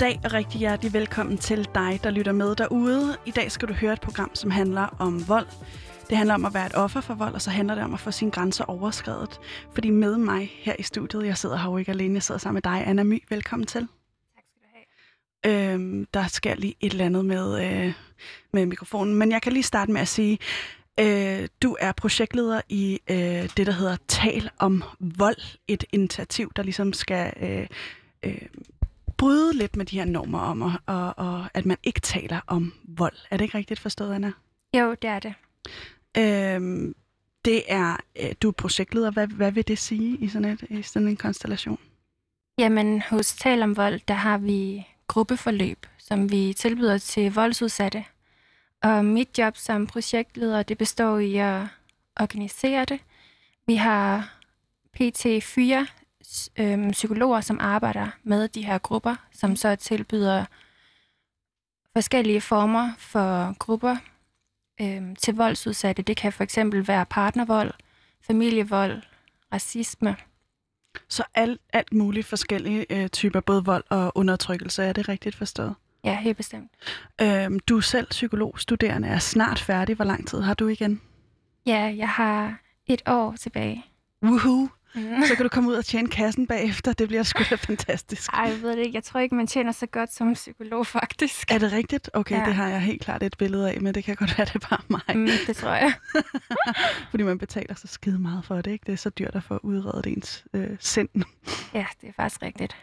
[0.00, 3.16] Dag og rigtig hjertelig velkommen til dig, der lytter med derude.
[3.26, 5.46] I dag skal du høre et program, som handler om vold.
[6.10, 8.00] Det handler om at være et offer for vold, og så handler det om at
[8.00, 9.40] få sine grænser overskrevet.
[9.72, 12.56] Fordi med mig her i studiet, jeg sidder her jo ikke alene, jeg sidder sammen
[12.56, 13.24] med dig, Anna My.
[13.28, 13.80] Velkommen til.
[13.80, 15.74] Tak skal du have.
[15.74, 17.92] Øhm, der sker lige et eller andet med, øh,
[18.52, 20.38] med mikrofonen, men jeg kan lige starte med at sige,
[21.00, 23.16] øh, du er projektleder i øh,
[23.56, 25.58] det, der hedder Tal om vold.
[25.68, 27.32] Et initiativ, der ligesom skal...
[27.42, 27.66] Øh,
[28.24, 28.42] øh,
[29.18, 32.74] bryde lidt med de her normer om, og, og, og at man ikke taler om
[32.84, 33.16] vold.
[33.30, 34.32] Er det ikke rigtigt forstået, Anna?
[34.76, 35.34] Jo, det er det.
[36.18, 36.94] Øhm,
[37.44, 39.10] det er, øh, du er projektleder.
[39.10, 41.78] Hvad, hvad vil det sige i sådan, et, i sådan en konstellation?
[42.58, 48.04] Jamen, hos Tal om Vold, der har vi gruppeforløb, som vi tilbyder til voldsudsatte.
[48.82, 51.62] Og mit job som projektleder, det består i at
[52.20, 53.00] organisere det.
[53.66, 54.34] Vi har
[54.92, 55.86] PT 4
[56.58, 60.44] øh, psykologer, som arbejder med de her grupper, som så tilbyder
[61.92, 63.96] forskellige former for grupper
[64.80, 66.02] øh, til voldsudsatte.
[66.02, 67.72] Det kan for eksempel være partnervold,
[68.26, 69.02] familievold,
[69.52, 70.16] racisme.
[71.08, 75.74] Så alt, alt muligt forskellige øh, typer, både vold og undertrykkelse, er det rigtigt forstået?
[76.04, 76.72] Ja, helt bestemt.
[77.20, 79.96] Øhm, du er selv psykologstuderende, er snart færdig.
[79.96, 81.00] Hvor lang tid har du igen?
[81.66, 83.84] Ja, jeg har et år tilbage.
[84.22, 84.68] Woohoo!
[84.98, 85.22] Mm.
[85.26, 86.92] Så kan du komme ud og tjene kassen bagefter.
[86.92, 88.30] Det bliver sgu da fantastisk.
[88.32, 88.96] Ej, jeg ved det ikke.
[88.96, 91.52] Jeg tror ikke, man tjener så godt som psykolog, faktisk.
[91.52, 92.10] Er det rigtigt?
[92.12, 92.44] Okay, ja.
[92.44, 94.68] det har jeg helt klart et billede af, men det kan godt være, det er
[94.68, 95.16] bare mig.
[95.16, 95.92] Mm, det tror jeg.
[97.10, 98.84] Fordi man betaler så skide meget for det, ikke?
[98.86, 101.08] Det er så dyrt at få udredet ens øh, sind.
[101.74, 102.76] Ja, det er faktisk rigtigt.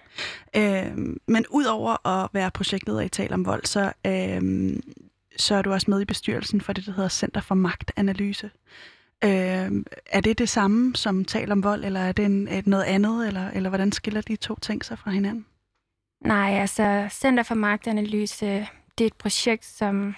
[0.56, 4.74] Øh, men udover at være projektleder i Tal om Vold, så, øh,
[5.38, 8.50] så er du også med i bestyrelsen for det, der hedder Center for Magtanalyse.
[9.26, 12.84] Øh, er det det samme som tal om vold, eller er det en, et noget
[12.84, 15.46] andet, eller, eller hvordan skiller de to ting sig fra hinanden?
[16.22, 20.16] Nej, altså Center for Magtanalyse, det er et projekt, som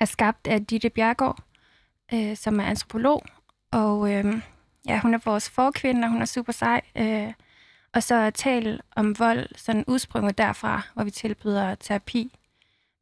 [0.00, 1.38] er skabt af Ditte Bjergård,
[2.14, 3.24] øh, som er antropolog,
[3.72, 4.34] og øh,
[4.88, 6.80] ja, hun er vores forkvinde, og hun er super sej.
[6.96, 7.32] Øh,
[7.94, 12.38] og så tal om vold, sådan udsprunget derfra, hvor vi tilbyder terapi.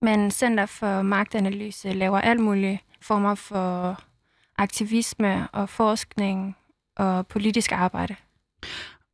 [0.02, 4.00] Men Center for Magtanalyse laver alt mulige former for
[4.60, 6.56] aktivisme og forskning
[6.96, 8.16] og politisk arbejde.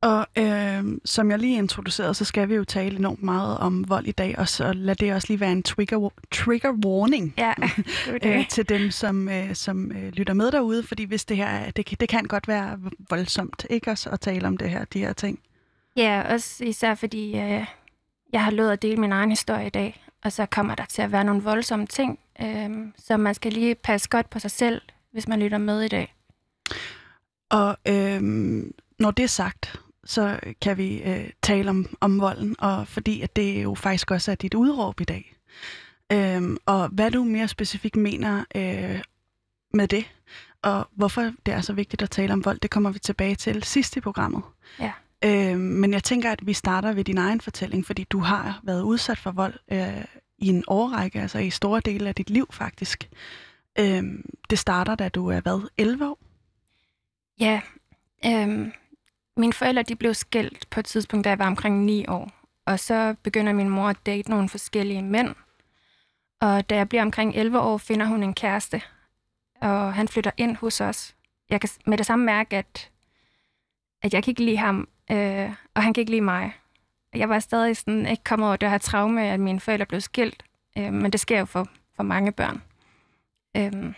[0.03, 4.07] Og øh, som jeg lige introducerede, så skal vi jo tale enormt meget om vold
[4.07, 7.53] i dag, og så lad det også lige være en trigger, trigger warning ja,
[8.23, 11.71] det øh, til dem, som, øh, som øh, lytter med derude, fordi hvis det her,
[11.71, 12.79] det, det kan godt være
[13.11, 15.39] voldsomt, ikke også at tale om det her, de her ting.
[15.97, 17.65] Ja, også især fordi øh,
[18.33, 21.03] jeg har lovet at dele min egen historie i dag, og så kommer der til
[21.03, 24.83] at være nogle voldsomme ting, øh, så man skal lige passe godt på sig selv,
[25.17, 26.15] hvis man lytter med i dag.
[27.51, 32.89] Og øhm, når det er sagt, så kan vi øh, tale om, om volden, og
[32.89, 35.37] fordi at det jo faktisk også er dit udråb i dag.
[36.13, 39.01] Øhm, og hvad du mere specifikt mener øh,
[39.75, 40.05] med det,
[40.63, 43.63] og hvorfor det er så vigtigt at tale om vold, det kommer vi tilbage til
[43.63, 44.43] sidst i programmet.
[44.81, 44.93] Ja.
[45.25, 48.83] Øhm, men jeg tænker, at vi starter ved din egen fortælling, fordi du har været
[48.83, 50.05] udsat for vold øh,
[50.39, 53.09] i en årrække, altså i store dele af dit liv faktisk.
[53.79, 56.19] Øhm, det starter, da du er hvad, 11 år?
[57.41, 57.61] Ja,
[58.27, 58.73] øhm,
[59.37, 62.31] mine forældre de blev skilt på et tidspunkt, da jeg var omkring 9 år.
[62.67, 65.35] Og så begynder min mor at date nogle forskellige mænd.
[66.41, 68.83] Og da jeg bliver omkring 11 år, finder hun en kæreste.
[69.61, 71.15] Og han flytter ind hos os.
[71.51, 72.91] Jeg kan med det samme mærke, at,
[74.03, 76.53] at jeg kan ikke lide ham, øh, og han kan ikke lide mig.
[77.15, 80.45] Jeg var stadig sådan, ikke kommet over det her traume, at mine forældre blev skilt.
[80.79, 82.63] Øh, men det sker jo for, for mange børn.
[83.57, 83.95] Øhm,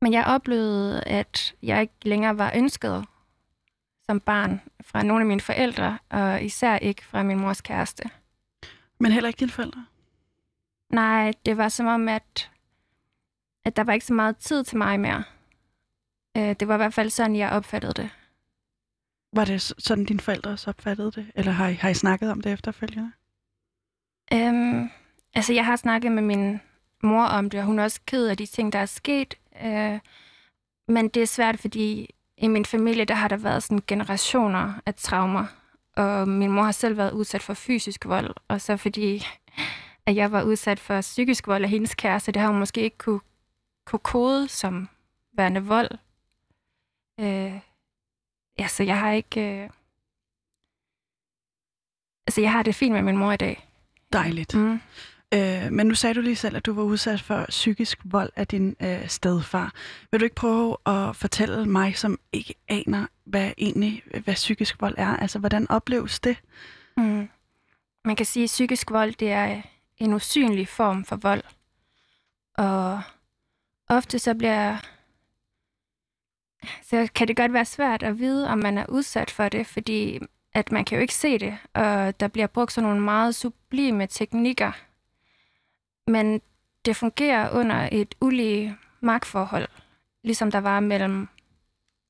[0.00, 3.06] men jeg oplevede, at jeg ikke længere var ønsket
[4.06, 8.10] som barn fra nogle af mine forældre, og især ikke fra min mors kæreste.
[9.00, 9.86] Men heller ikke dine forældre?
[10.90, 12.50] Nej, det var som om, at,
[13.64, 15.24] at der var ikke så meget tid til mig mere.
[16.36, 18.10] Øh, det var i hvert fald sådan, jeg opfattede det.
[19.32, 21.32] Var det sådan, dine forældre også opfattede det?
[21.34, 23.12] Eller har I, har I snakket om det efterfølgende?
[24.32, 24.90] Øhm,
[25.34, 26.60] altså, jeg har snakket med min
[27.02, 29.34] mor om det, og hun er også ked af de ting, der er sket.
[29.62, 29.98] Øh,
[30.88, 34.94] men det er svært, fordi i min familie, der har der været sådan generationer af
[34.94, 35.46] traumer.
[35.96, 39.26] Og min mor har selv været udsat for fysisk vold, og så fordi,
[40.06, 42.32] at jeg var udsat for psykisk vold af hendes kæreste.
[42.32, 43.20] Det har hun måske ikke kunne,
[43.86, 44.88] kunne kode som
[45.32, 45.90] værende vold.
[47.20, 47.60] Øh,
[48.58, 49.40] ja, så jeg har ikke...
[49.40, 49.70] Øh,
[52.26, 53.68] altså, jeg har det fint med min mor i dag.
[54.12, 54.54] Dejligt.
[54.54, 54.80] Mm.
[55.34, 58.46] Øh, men nu sagde du lige selv, at du var udsat for psykisk vold af
[58.46, 59.72] din øh, stedfar.
[60.10, 64.94] Vil du ikke prøve at fortælle mig, som ikke aner, hvad egentlig hvad psykisk vold
[64.98, 65.16] er?
[65.16, 66.36] Altså, hvordan opleves det?
[66.96, 67.28] Mm.
[68.04, 69.62] Man kan sige, at psykisk vold det er
[69.98, 71.42] en usynlig form for vold.
[72.54, 73.02] Og
[73.88, 74.76] ofte så bliver
[76.82, 80.20] så kan det godt være svært at vide, om man er udsat for det, fordi
[80.54, 84.06] at man kan jo ikke se det, og der bliver brugt sådan nogle meget sublime
[84.06, 84.72] teknikker.
[86.08, 86.40] Men
[86.84, 89.68] det fungerer under et ulige magtforhold,
[90.24, 91.28] ligesom der var mellem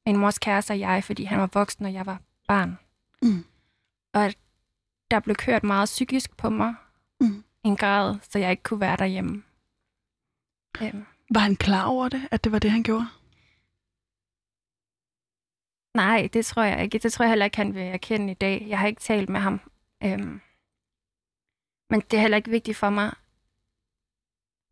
[0.07, 2.79] min mors kæreste og jeg, fordi han var voksen, og jeg var barn.
[3.23, 3.45] Mm.
[4.15, 4.35] Og
[5.11, 6.75] der blev kørt meget psykisk på mig,
[7.21, 7.45] Mm.
[7.65, 9.43] en grad, så jeg ikke kunne være derhjemme.
[10.83, 11.05] Øhm.
[11.31, 13.07] Var han klar over det, at det var det, han gjorde?
[15.95, 16.99] Nej, det tror jeg ikke.
[16.99, 18.67] Det tror jeg heller ikke, han vil erkende i dag.
[18.69, 19.61] Jeg har ikke talt med ham.
[20.05, 20.41] Øhm.
[21.91, 23.15] Men det er heller ikke vigtigt for mig,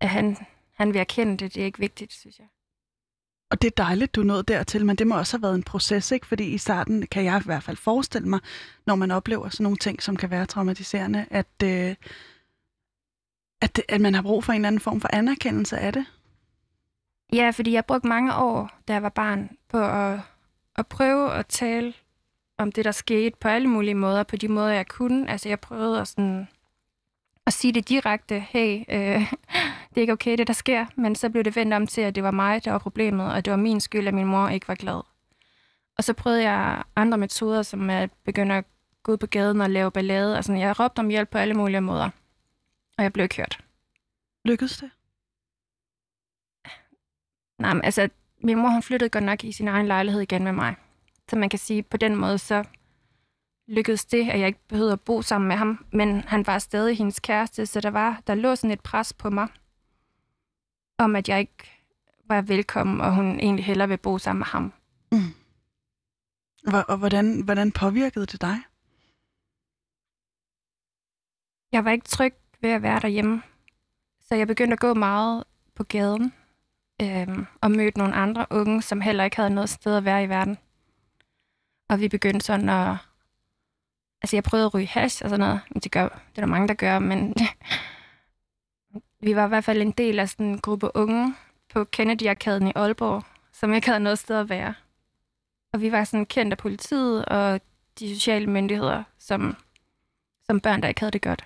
[0.00, 0.37] at han,
[0.75, 1.54] han vil erkende det.
[1.54, 2.46] Det er ikke vigtigt, synes jeg.
[3.50, 6.10] Og det er dejligt, du nået dertil, men det må også have været en proces,
[6.10, 6.26] ikke?
[6.26, 8.40] Fordi i starten kan jeg i hvert fald forestille mig,
[8.87, 11.94] når man oplever sådan nogle ting, som kan være traumatiserende, at, øh,
[13.60, 16.06] at, at man har brug for en eller anden form for anerkendelse af det.
[17.32, 20.20] Ja, fordi jeg brugte mange år, da jeg var barn, på at,
[20.76, 21.94] at prøve at tale
[22.58, 25.31] om det, der skete på alle mulige måder, på de måder, jeg kunne.
[25.31, 26.48] Altså, jeg prøvede at, sådan,
[27.46, 29.32] at sige det direkte, hey, øh,
[29.96, 32.14] det er ikke okay, det der sker, men så blev det vendt om til, at
[32.14, 34.69] det var mig, der var problemet, og det var min skyld, at min mor ikke
[34.69, 35.00] var glad.
[35.98, 38.64] Og så prøvede jeg andre metoder, som at begynde at
[39.02, 40.37] gå ud på gaden og lave ballade.
[40.37, 42.10] Altså, jeg råbte om hjælp på alle mulige måder,
[42.98, 43.64] og jeg blev ikke hørt.
[44.44, 44.90] Lykkedes det?
[47.58, 48.08] Nej, men altså,
[48.43, 50.75] min mor hun flyttede godt nok i sin egen lejlighed igen med mig.
[51.31, 52.64] Så man kan sige, på den måde, så
[53.69, 56.98] lykkedes det, at jeg ikke behøvede at bo sammen med ham, men han var stadig
[56.98, 59.48] hendes kæreste, så der var der lå sådan et pres på mig,
[60.98, 61.82] om at jeg ikke
[62.25, 64.72] var velkommen, og hun egentlig hellere vil bo sammen med ham.
[65.12, 65.34] Mm.
[66.88, 68.56] Og hvordan, hvordan påvirkede det dig?
[71.72, 73.43] Jeg var ikke tryg ved at være derhjemme,
[74.20, 75.44] så jeg begyndte at gå meget
[75.75, 76.32] på gaden,
[77.02, 80.28] øhm, og mødte nogle andre unge, som heller ikke havde noget sted at være i
[80.28, 80.58] verden.
[81.88, 82.96] Og vi begyndte sådan at...
[84.22, 85.60] Altså, jeg prøvede at ryge hash og sådan noget.
[85.70, 87.34] Men Det, gør, det er der mange, der gør, men...
[89.26, 91.34] vi var i hvert fald en del af sådan en gruppe unge
[91.75, 94.75] på Kennedy-arkaden i Aalborg, som ikke havde noget sted at være.
[95.73, 97.61] Og vi var sådan kendt af politiet og
[97.99, 99.56] de sociale myndigheder, som,
[100.44, 101.44] som børn, der ikke havde det godt.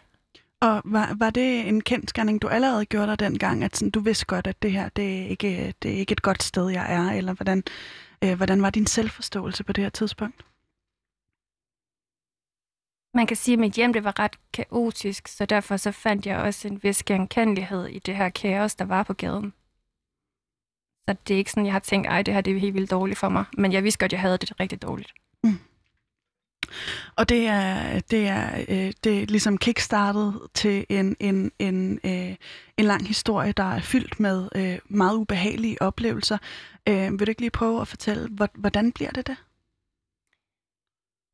[0.61, 4.27] Og var, var det en kendskærning, du allerede gjorde dig dengang, at sådan, du vidste
[4.27, 7.11] godt, at det her, det er ikke, det er ikke et godt sted, jeg er,
[7.11, 7.63] eller hvordan,
[8.25, 10.45] øh, hvordan var din selvforståelse på det her tidspunkt?
[13.15, 16.39] Man kan sige, at mit hjem det var ret kaotisk, så derfor så fandt jeg
[16.39, 19.53] også en vis genkendelighed i det her kaos, der var på gaden.
[21.09, 22.91] Så det er ikke sådan, jeg har tænkt, ej, det her det er helt vildt
[22.91, 23.45] dårligt for mig.
[23.59, 25.13] Men jeg vidste godt, jeg havde det rigtig dårligt.
[25.45, 25.59] Mm.
[27.17, 32.37] Og det er, det er, øh, det er ligesom kickstartet til en, en, en, øh,
[32.77, 36.39] en lang historie, der er fyldt med øh, meget ubehagelige oplevelser.
[36.89, 39.37] Øh, vil du ikke lige prøve at fortælle, hvordan bliver det det?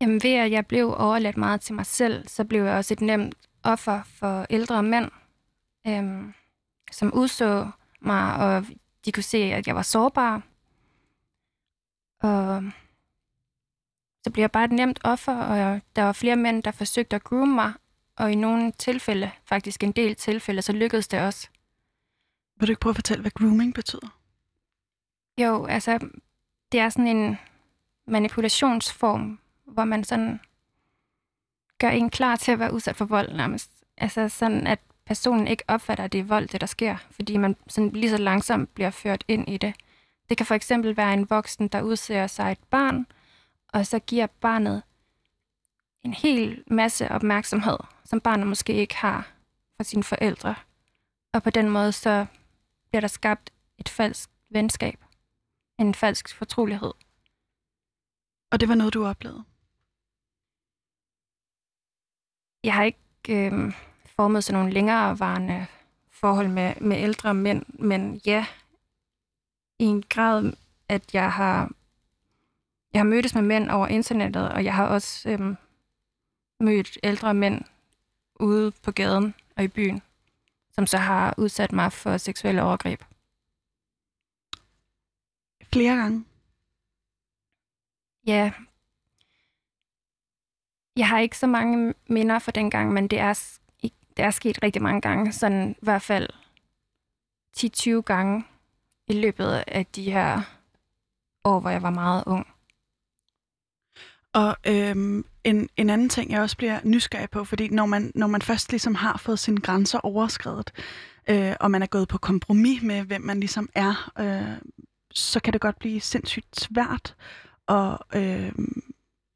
[0.01, 3.01] Jamen ved at jeg blev overladt meget til mig selv, så blev jeg også et
[3.01, 5.11] nemt offer for ældre mænd,
[5.87, 6.35] øhm,
[6.93, 8.67] som udså mig, og
[9.05, 10.43] de kunne se, at jeg var sårbar.
[12.23, 12.63] Og
[14.25, 17.25] så blev jeg bare et nemt offer, og der var flere mænd, der forsøgte at
[17.25, 17.73] groome mig,
[18.17, 21.49] og i nogle tilfælde, faktisk en del tilfælde, så lykkedes det også.
[22.57, 24.19] Vil du ikke prøve at fortælle, hvad grooming betyder?
[25.39, 25.99] Jo, altså,
[26.73, 27.39] det er sådan en
[28.07, 30.41] manipulationsform, hvor man sådan
[31.79, 33.71] gør en klar til at være udsat for vold nærmest.
[33.97, 37.57] Altså sådan, at personen ikke opfatter, at det er vold, det der sker, fordi man
[37.69, 39.75] sådan lige så langsomt bliver ført ind i det.
[40.29, 43.07] Det kan for eksempel være en voksen, der udsætter sig et barn,
[43.69, 44.83] og så giver barnet
[46.03, 49.29] en hel masse opmærksomhed, som barnet måske ikke har
[49.77, 50.55] fra sine forældre.
[51.33, 52.27] Og på den måde så
[52.89, 55.05] bliver der skabt et falsk venskab.
[55.79, 56.93] En falsk fortrolighed.
[58.51, 59.45] Og det var noget, du oplevede?
[62.67, 63.73] Jeg har ikke øh,
[64.07, 65.67] formet sådan nogle længerevarende
[66.11, 68.47] forhold med, med ældre mænd, men ja,
[69.79, 70.53] i en grad,
[70.89, 71.71] at jeg har,
[72.93, 75.57] jeg har mødtes med mænd over internettet, og jeg har også øh,
[76.61, 77.65] mødt ældre mænd
[78.41, 80.03] ude på gaden og i byen.
[80.71, 83.05] som så har udsat mig for seksuelle overgreb.
[85.73, 86.25] Flere gange?
[88.27, 88.53] Ja.
[90.97, 94.63] Jeg har ikke så mange minder fra den gang, men det er, det er sket
[94.63, 95.33] rigtig mange gange.
[95.33, 96.29] Sådan i hvert fald
[97.57, 98.45] 10-20 gange
[99.09, 100.41] i løbet af de her
[101.45, 102.47] år, hvor jeg var meget ung.
[104.33, 108.27] Og øhm, en, en anden ting, jeg også bliver nysgerrig på, fordi når man, når
[108.27, 110.73] man først ligesom har fået sine grænser overskrevet,
[111.31, 114.59] øh, og man er gået på kompromis med, hvem man ligesom er, øh,
[115.11, 117.15] så kan det godt blive sindssygt svært
[117.69, 118.53] at, øh,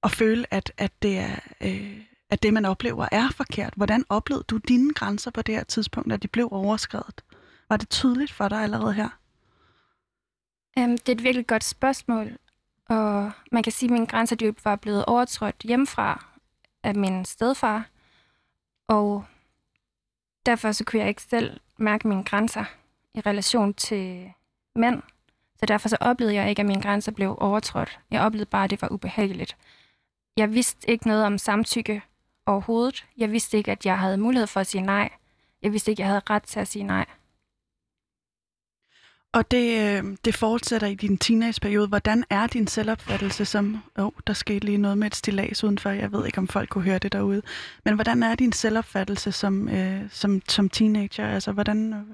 [0.02, 3.74] at føle, at, at, det er, øh, at det, man oplever, er forkert.
[3.76, 7.24] Hvordan oplevede du dine grænser på det her tidspunkt, at de blev overskrevet?
[7.68, 9.08] Var det tydeligt for dig allerede her?
[10.76, 12.38] Um, det er et virkelig godt spørgsmål,
[12.88, 16.24] og man kan sige, at mine grænser de var blevet overtrådt hjemmefra
[16.82, 17.88] af min stedfar,
[18.88, 19.24] og
[20.46, 22.64] derfor så kunne jeg ikke selv mærke mine grænser
[23.14, 24.32] i relation til
[24.74, 25.02] mænd.
[25.58, 27.98] Så derfor så oplevede jeg ikke, at mine grænser blev overtrådt.
[28.10, 29.56] Jeg oplevede bare, at det var ubehageligt.
[30.36, 32.02] Jeg vidste ikke noget om samtykke
[32.46, 33.06] overhovedet.
[33.16, 35.10] Jeg vidste ikke, at jeg havde mulighed for at sige nej.
[35.62, 37.06] Jeg vidste ikke, at jeg havde ret til at sige nej.
[39.32, 41.88] Og det, øh, det fortsætter i din teenageperiode.
[41.88, 43.82] Hvordan er din selvopfattelse som...
[43.98, 45.90] Åh, oh, der skete lige noget med et stilas udenfor.
[45.90, 47.42] Jeg ved ikke, om folk kunne høre det derude.
[47.84, 51.28] Men hvordan er din selvopfattelse som, øh, som, som teenager?
[51.28, 52.04] Altså, hvordan, øh,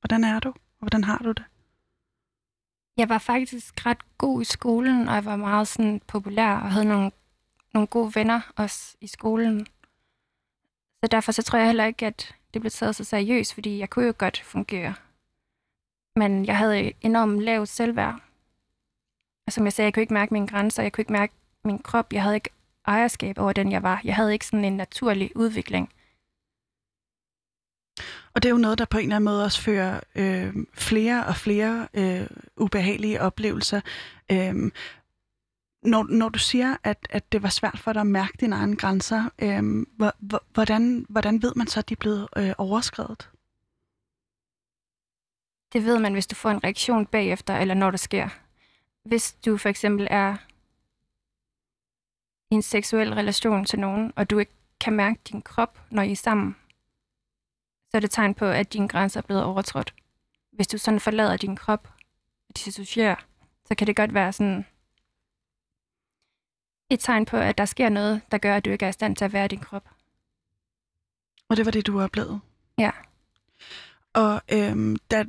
[0.00, 0.52] hvordan er du?
[0.78, 1.44] Hvordan har du det?
[2.98, 6.88] Jeg var faktisk ret god i skolen, og jeg var meget sådan populær og havde
[6.88, 7.10] nogle,
[7.74, 9.66] nogle gode venner også i skolen.
[11.04, 13.90] Så derfor så tror jeg heller ikke, at det blev taget så seriøst, fordi jeg
[13.90, 14.94] kunne jo godt fungere
[16.18, 18.20] men jeg havde enormt lavt selvværd.
[19.46, 21.32] Og som jeg sagde, jeg kunne ikke mærke mine grænser, jeg kunne ikke mærke
[21.64, 22.50] min krop, jeg havde ikke
[22.86, 24.00] ejerskab over den, jeg var.
[24.04, 25.92] Jeg havde ikke sådan en naturlig udvikling.
[28.38, 31.26] Og det er jo noget, der på en eller anden måde også fører øh, flere
[31.26, 32.26] og flere øh,
[32.56, 33.80] ubehagelige oplevelser.
[34.32, 34.72] Øh,
[35.82, 38.76] når, når du siger, at, at det var svært for dig at mærke dine egne
[38.76, 39.86] grænser, øh,
[40.52, 43.30] hvordan, hvordan ved man så, at de er blevet øh, overskrevet?
[45.72, 48.28] Det ved man, hvis du får en reaktion bagefter, eller når det sker.
[49.04, 50.36] Hvis du for eksempel er
[52.50, 56.12] i en seksuel relation til nogen, og du ikke kan mærke din krop, når I
[56.12, 56.56] er sammen,
[57.90, 59.94] så er det tegn på, at dine grænser er blevet overtrådt.
[60.52, 61.88] Hvis du sådan forlader din krop
[62.48, 63.16] og dissocierer,
[63.66, 64.66] så kan det godt være sådan
[66.90, 69.16] et tegn på, at der sker noget, der gør, at du ikke er i stand
[69.16, 69.88] til at være i din krop.
[71.48, 72.40] Og det var det, du oplevede?
[72.78, 72.90] Ja.
[74.12, 75.24] Og øhm, da,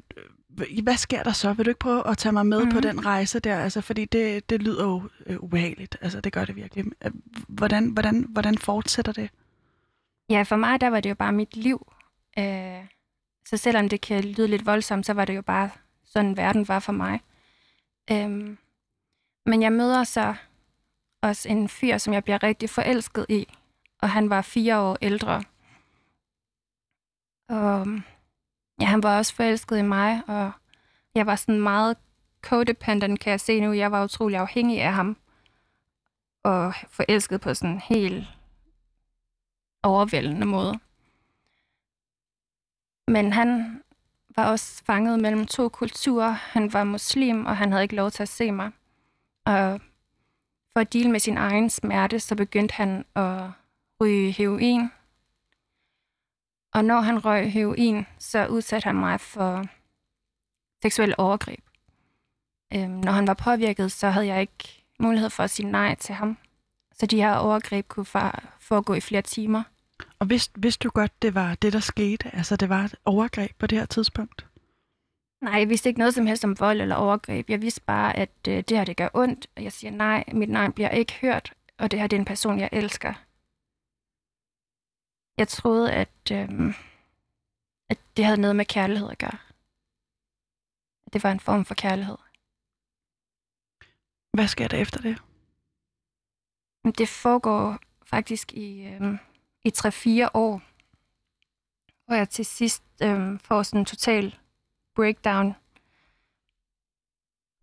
[0.83, 1.53] hvad sker der så?
[1.53, 2.71] Vil du ikke prøve at tage mig med mm.
[2.71, 2.81] på mhm.
[2.81, 3.59] den rejse der?
[3.59, 5.97] Altså, fordi det, det lyder jo øh, ubehageligt.
[6.01, 6.85] Altså, det gør det virkelig.
[7.05, 7.11] Øh,
[7.47, 9.29] hvordan, hvordan, hvordan fortsætter det?
[10.29, 11.91] Ja, for mig der var det jo bare mit liv.
[12.39, 12.85] Øh,
[13.45, 15.69] så selvom det kan lyde lidt voldsomt, så var det jo bare
[16.05, 17.19] sådan, verden var for mig.
[18.11, 18.57] Øh,
[19.45, 20.35] men jeg møder så
[21.21, 23.47] også en fyr, som jeg bliver rigtig forelsket i.
[24.01, 25.43] Og han var fire år ældre.
[27.49, 27.87] Og
[28.81, 30.51] Ja, han var også forelsket i mig, og
[31.15, 31.97] jeg var sådan meget
[32.41, 33.73] codependent, kan jeg se nu.
[33.73, 35.17] Jeg var utrolig afhængig af ham,
[36.43, 38.27] og forelsket på sådan en helt
[39.83, 40.79] overvældende måde.
[43.09, 43.81] Men han
[44.35, 46.31] var også fanget mellem to kulturer.
[46.31, 48.71] Han var muslim, og han havde ikke lov til at se mig.
[49.45, 49.81] Og
[50.73, 53.51] for at dele med sin egen smerte, så begyndte han at
[54.01, 54.89] ryge heroin
[56.73, 59.65] og når han røg heroin, så udsatte han mig for
[60.81, 61.63] seksuel overgreb.
[62.73, 66.15] Øhm, når han var påvirket, så havde jeg ikke mulighed for at sige nej til
[66.15, 66.37] ham.
[66.93, 68.05] Så de her overgreb kunne
[68.59, 69.63] foregå i flere timer.
[70.19, 72.35] Og vidste, vidste du godt, det var det, der skete?
[72.35, 74.47] Altså, det var et overgreb på det her tidspunkt?
[75.41, 77.49] Nej, jeg vidste ikke noget som helst om vold eller overgreb.
[77.49, 79.47] Jeg vidste bare, at øh, det her, det gør ondt.
[79.55, 81.53] Og jeg siger nej, mit nej bliver ikke hørt.
[81.77, 83.13] Og det her, det er en person, jeg elsker.
[85.37, 86.73] Jeg troede, at, øhm,
[87.89, 89.37] at det havde noget med kærlighed at gøre.
[91.05, 92.17] At det var en form for kærlighed.
[94.33, 95.17] Hvad sker der efter det?
[96.97, 99.19] Det foregår faktisk i, øhm,
[99.63, 100.61] i 3-4 år,
[102.05, 104.37] hvor jeg til sidst øhm, får sådan en total
[104.95, 105.55] breakdown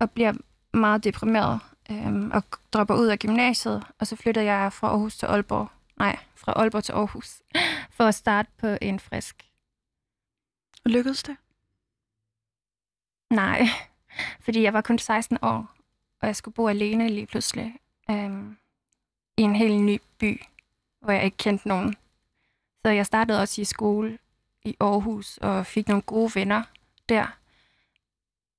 [0.00, 0.32] og bliver
[0.72, 1.60] meget deprimeret
[1.90, 6.18] øhm, og dropper ud af gymnasiet, og så flytter jeg fra Aarhus til Aalborg nej,
[6.34, 7.42] fra Aalborg til Aarhus,
[7.96, 9.50] for at starte på en frisk.
[10.86, 11.36] Lykkedes det?
[13.30, 13.66] Nej,
[14.44, 15.74] fordi jeg var kun 16 år,
[16.20, 17.76] og jeg skulle bo alene lige pludselig
[18.10, 18.56] øhm,
[19.36, 20.42] i en helt ny by,
[21.00, 21.96] hvor jeg ikke kendte nogen.
[22.84, 24.18] Så jeg startede også i skole
[24.64, 26.62] i Aarhus og fik nogle gode venner
[27.08, 27.38] der.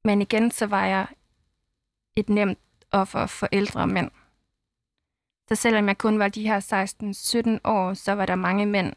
[0.03, 1.07] Men igen, så var jeg
[2.15, 2.59] et nemt
[2.91, 4.11] offer for ældre mænd.
[5.49, 6.59] Så selvom jeg kun var de her
[7.57, 8.93] 16-17 år, så var der mange mænd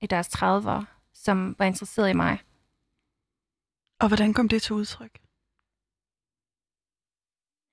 [0.00, 2.38] i deres 30'ere, som var interesseret i mig.
[4.00, 5.18] Og hvordan kom det til udtryk?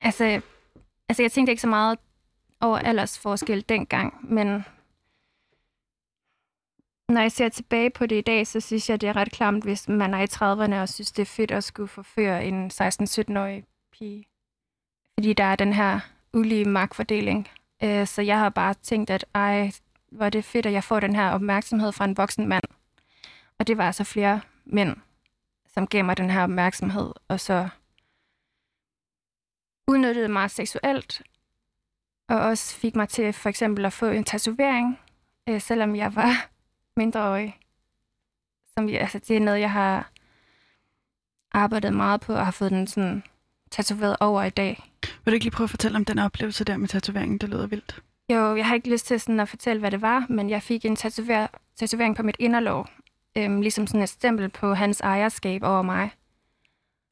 [0.02, 0.42] Altså,
[1.10, 2.00] altså jeg tænkte ikke så meget
[2.62, 4.66] over aldersforskel dengang, men
[7.10, 9.64] når jeg ser tilbage på det i dag, så synes jeg, det er ret klamt,
[9.64, 13.64] hvis man er i 30'erne og synes, det er fedt at skulle forføre en 16-17-årig
[13.92, 14.26] pige.
[15.20, 16.00] Fordi der er den her
[16.34, 17.50] ulige magtfordeling.
[17.84, 19.72] Øh, så jeg har bare tænkt, at ej,
[20.12, 22.64] hvor er det fedt, at jeg får den her opmærksomhed fra en voksen mand.
[23.60, 24.98] Og det var altså flere mænd,
[25.68, 27.70] som gav mig den her opmærksomhed, og så
[29.88, 31.22] udnyttede mig seksuelt,
[32.30, 35.00] og også fik mig til for eksempel at få en tatovering,
[35.50, 36.53] øh, selvom jeg var
[36.98, 37.58] mindreårig.
[38.78, 40.12] Som, altså, det er noget, jeg har
[41.52, 43.24] arbejdet meget på, og har fået den sådan
[43.72, 44.84] tatoveret over i dag.
[45.02, 47.38] Vil du ikke lige prøve at fortælle om den oplevelse der med tatoveringen?
[47.38, 48.02] Det lyder vildt.
[48.30, 50.86] Jo, jeg har ikke lyst til sådan at fortælle, hvad det var, men jeg fik
[50.86, 52.90] en tatover- tatovering på mit inderlov.
[53.38, 56.12] Øhm, ligesom sådan et stempel på hans ejerskab over mig.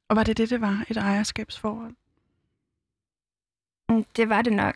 [0.09, 0.85] Og var det det, det var?
[0.89, 1.95] Et ejerskabsforhold?
[3.89, 4.75] Mm, Det var det nok.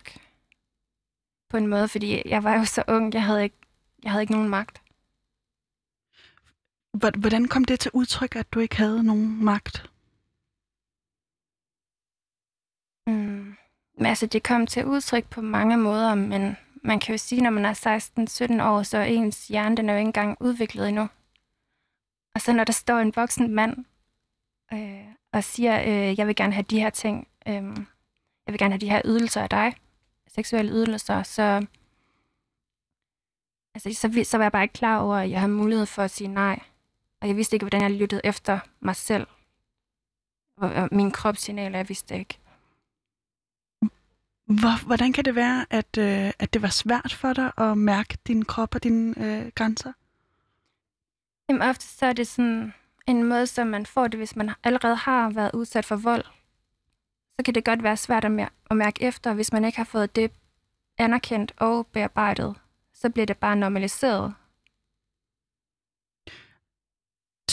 [1.50, 3.55] På en måde, fordi jeg var jo så ung, jeg havde ikke,
[4.03, 4.81] jeg havde ikke nogen magt.
[6.95, 9.89] Hvordan kom det til udtryk, at du ikke havde nogen magt?
[13.07, 13.55] Mm.
[13.97, 17.49] Men altså, det kom til udtryk på mange måder, men man kan jo sige, når
[17.49, 21.07] man er 16-17 år, så er ens hjerne, den er jo ikke engang udviklet endnu.
[22.35, 23.85] Og så når der står en voksen mand
[24.73, 27.53] øh, og siger, øh, jeg vil gerne have de her ting, øh,
[28.45, 29.73] jeg vil gerne have de her ydelser af dig,
[30.27, 31.65] seksuelle ydelser, så,
[33.75, 36.11] altså, så, så var jeg bare ikke klar over, at jeg havde mulighed for at
[36.11, 36.59] sige nej.
[37.22, 39.27] Og jeg vidste ikke, hvordan jeg lyttede efter mig selv.
[40.57, 42.39] Og, og mine kropssignaler, jeg vidste ikke.
[44.46, 48.18] Hvor, hvordan kan det være, at, øh, at det var svært for dig at mærke
[48.27, 49.94] din krop og dine øh, grænser?
[51.50, 52.74] Jamen ofte så er det sådan
[53.07, 56.25] en måde, som man får det, hvis man allerede har været udsat for vold.
[57.39, 59.85] Så kan det godt være svært at, mær- at mærke efter, hvis man ikke har
[59.85, 60.31] fået det
[60.98, 62.55] anerkendt og bearbejdet.
[62.94, 64.33] Så bliver det bare normaliseret.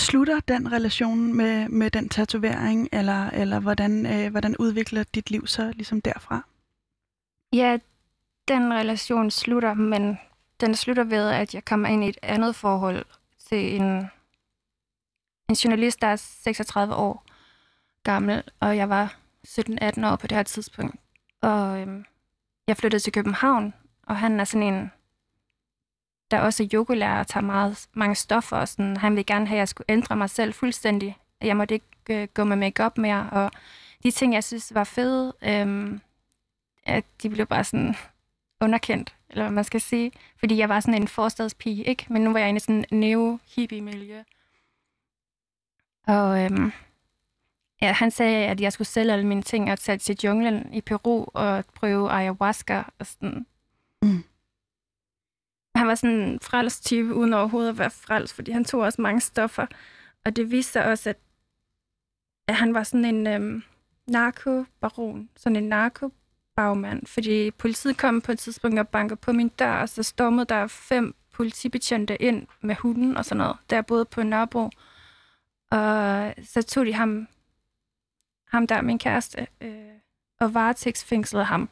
[0.03, 5.47] Slutter den relation med, med den tatovering, eller, eller hvordan, øh, hvordan udvikler dit liv
[5.47, 6.43] så ligesom derfra?
[7.53, 7.79] Ja,
[8.49, 10.19] den relation slutter, men
[10.61, 13.05] den slutter ved, at jeg kommer ind i et andet forhold
[13.39, 14.11] til en,
[15.49, 17.25] en journalist, der er 36 år
[18.03, 19.17] gammel, og jeg var
[19.49, 20.97] 17-18 år på det her tidspunkt.
[21.41, 22.05] Og øhm,
[22.67, 23.75] jeg flyttede til København,
[24.07, 24.93] og han er sådan en,
[26.33, 29.57] der også er yogalærer og tager meget, mange stoffer, og sådan, han vil gerne have,
[29.57, 31.17] at jeg skulle ændre mig selv fuldstændig.
[31.41, 33.51] Jeg måtte ikke øh, gå med makeup mere, og
[34.03, 35.99] de ting, jeg synes var fede, øh,
[36.85, 37.95] at de blev bare sådan
[38.65, 40.13] underkendt, eller hvad man skal sige.
[40.37, 42.07] Fordi jeg var sådan en forstadspige, ikke?
[42.09, 44.23] Men nu var jeg inde i sådan en neo-hippie-miljø.
[46.07, 46.73] Og øhm,
[47.83, 50.81] ja, han sagde, at jeg skulle sælge alle mine ting og tage til junglen i
[50.81, 53.47] Peru og prøve ayahuasca og sådan.
[55.83, 59.03] Han var sådan en frels type, uden overhovedet at være frels, fordi han tog også
[59.03, 59.67] mange stoffer.
[60.25, 61.17] Og det viste sig også, at,
[62.49, 63.63] at han var sådan en øhm,
[64.07, 69.73] narkobaron, sådan en narkobagmand, fordi politiet kom på et tidspunkt og bankede på min dør,
[69.73, 74.23] og så stormede der fem politibetjente ind med hunden og sådan noget, der boede på
[74.23, 74.71] Nørrebro.
[75.71, 77.29] Og så tog de ham,
[78.49, 79.93] ham der, min kæreste, øh,
[80.41, 81.69] og varetægtsfængslede ham.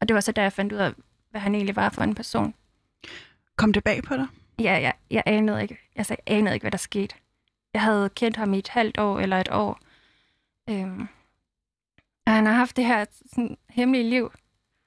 [0.00, 0.92] Og det var så der, jeg fandt ud af,
[1.30, 2.54] hvad han egentlig var for en person.
[3.56, 4.26] Kom det bag på dig?
[4.58, 7.14] Ja, jeg, jeg anede ikke, altså, jeg anede ikke, hvad der skete.
[7.74, 9.80] Jeg havde kendt ham i et halvt år eller et år.
[10.70, 11.00] Øhm,
[12.26, 14.32] og han har haft det her sådan, hemmelige liv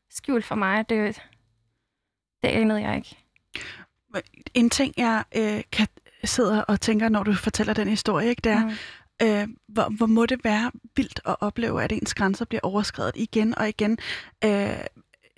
[0.09, 0.89] skjult for mig.
[0.89, 1.21] Det,
[2.43, 3.17] det anede jeg ikke.
[4.53, 5.87] En ting, jeg øh, kan
[6.23, 8.71] sidde og tænker, når du fortæller den historie, ikke, det er, Mm.
[9.27, 13.57] øh, hvor, hvor må det være vildt at opleve, at ens grænser bliver overskrevet igen
[13.57, 13.97] og igen.
[14.43, 14.69] Øh,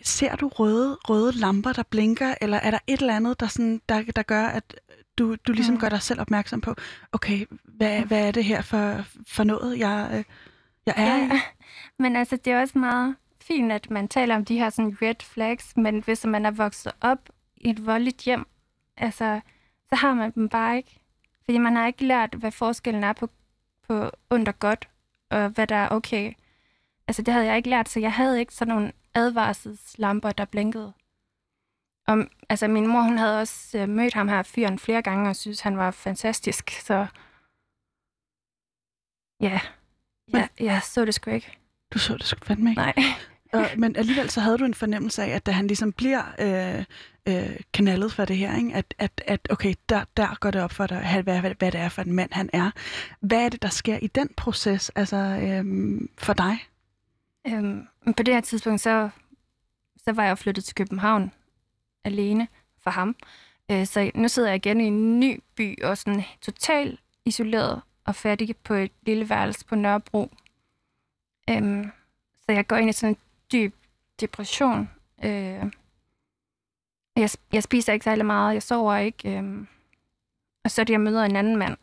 [0.04, 3.82] ser du røde, røde lamper, der blinker, eller er der et eller andet, der, sådan,
[3.90, 4.80] der, der gør, at
[5.18, 5.80] du, du ligesom Mm.
[5.82, 6.76] gør dig selv opmærksom på,
[7.12, 10.24] okay, hvad, hvad er det her for, for noget, jeg, øh,
[10.86, 11.20] jeg er i?
[11.20, 11.42] Ja,
[12.04, 15.16] men altså, det er også meget fint, at man taler om de her sådan red
[15.24, 18.46] flags, men hvis man er vokset op i et voldeligt hjem,
[18.98, 19.40] altså,
[19.90, 21.00] så har man dem bare ikke.
[21.46, 23.30] Fordi man har ikke lært, hvad forskellen er på,
[23.88, 24.90] på ondt og godt,
[25.32, 26.34] og hvad der er okay.
[27.08, 30.94] Altså, det havde jeg ikke lært, så jeg havde ikke sådan nogle advarselslamper, der blinkede.
[32.08, 35.36] Og, altså, min mor, hun havde også øh, mødt ham her fyren flere gange, og
[35.36, 37.08] synes han var fantastisk, så...
[39.42, 39.60] Ja,
[40.34, 41.58] ja, jeg så det sgu ikke.
[41.94, 42.82] Du så det sgu fandme ikke.
[42.82, 42.94] Nej.
[43.54, 46.86] Og, men alligevel så havde du en fornemmelse af, at da han ligesom bliver øh,
[47.28, 48.74] øh, kanallet for det her, ikke?
[48.74, 51.80] At, at, at okay, der, der går det op for dig, hvad, hvad, hvad det
[51.80, 52.72] er for en mand, han er.
[53.22, 55.66] Hvad er det, der sker i den proces altså, øh,
[56.18, 56.58] for dig?
[57.48, 59.10] Øhm, på det her tidspunkt, så,
[59.98, 61.32] så var jeg flyttet til København
[62.04, 62.48] alene
[62.80, 63.16] for ham.
[63.72, 68.16] Øh, så nu sidder jeg igen i en ny by og sådan totalt isoleret og
[68.16, 70.32] fattig på et lille værelse på Nørrebro.
[71.50, 71.92] Øhm,
[72.46, 73.76] så jeg går ind i sådan en dyb
[74.20, 74.90] depression.
[75.24, 75.72] Øh,
[77.16, 79.38] jeg, jeg spiser ikke særlig meget, jeg sover ikke.
[79.38, 79.66] Øh,
[80.64, 81.78] og så er det, jeg møder en anden mand.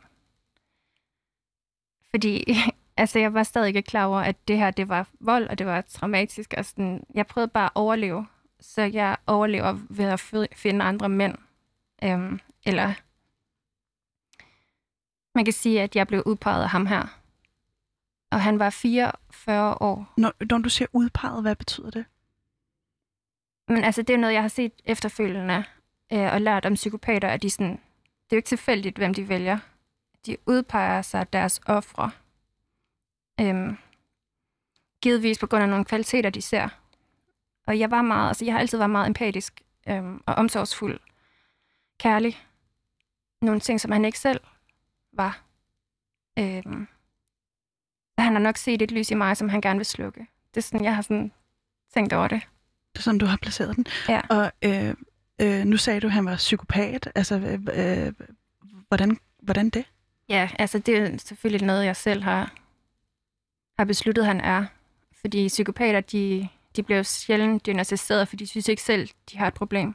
[2.11, 2.45] Fordi
[2.97, 5.67] altså, jeg var stadig ikke klar over, at det her det var vold, og det
[5.67, 6.55] var traumatisk.
[6.57, 8.27] Og sådan, jeg prøvede bare at overleve.
[8.61, 10.21] Så jeg overlever ved at
[10.53, 11.35] finde andre mænd.
[12.05, 12.95] Øh, eller
[15.35, 17.17] man kan sige, at jeg blev udpeget af ham her
[18.31, 20.13] og han var 44 år.
[20.17, 22.05] Når, når du siger udpeget, hvad betyder det?
[23.69, 25.65] Men altså, det er noget, jeg har set efterfølgende
[26.13, 29.29] øh, og lært om psykopater, at de sådan, det er jo ikke tilfældigt, hvem de
[29.29, 29.59] vælger.
[30.27, 32.11] De udpeger sig deres ofre.
[33.40, 33.77] Øhm,
[35.03, 36.68] givetvis på grund af nogle kvaliteter, de ser.
[37.66, 41.01] Og jeg var meget, altså jeg har altid været meget empatisk øhm, og omsorgsfuld.
[41.99, 42.38] Kærlig.
[43.42, 44.40] Nogle ting, som han ikke selv
[45.12, 45.42] var.
[46.38, 46.88] Øhm,
[48.18, 50.27] han har nok set et lys i mig, som han gerne vil slukke.
[50.55, 51.33] Det er sådan, jeg har sådan
[51.94, 52.40] tænkt over det.
[52.92, 53.87] Det er sådan, du har placeret den.
[54.09, 54.20] Ja.
[54.31, 54.94] Og øh,
[55.40, 57.12] øh, nu sagde du, at han var psykopat.
[57.14, 58.12] Altså, øh, øh,
[58.88, 59.85] hvordan, hvordan det?
[60.29, 62.53] Ja, altså det er selvfølgelig noget, jeg selv har,
[63.79, 64.67] har besluttet, han er.
[65.21, 69.55] Fordi psykopater, de, de bliver sjældent diagnostiseret, for de synes ikke selv, de har et
[69.55, 69.95] problem.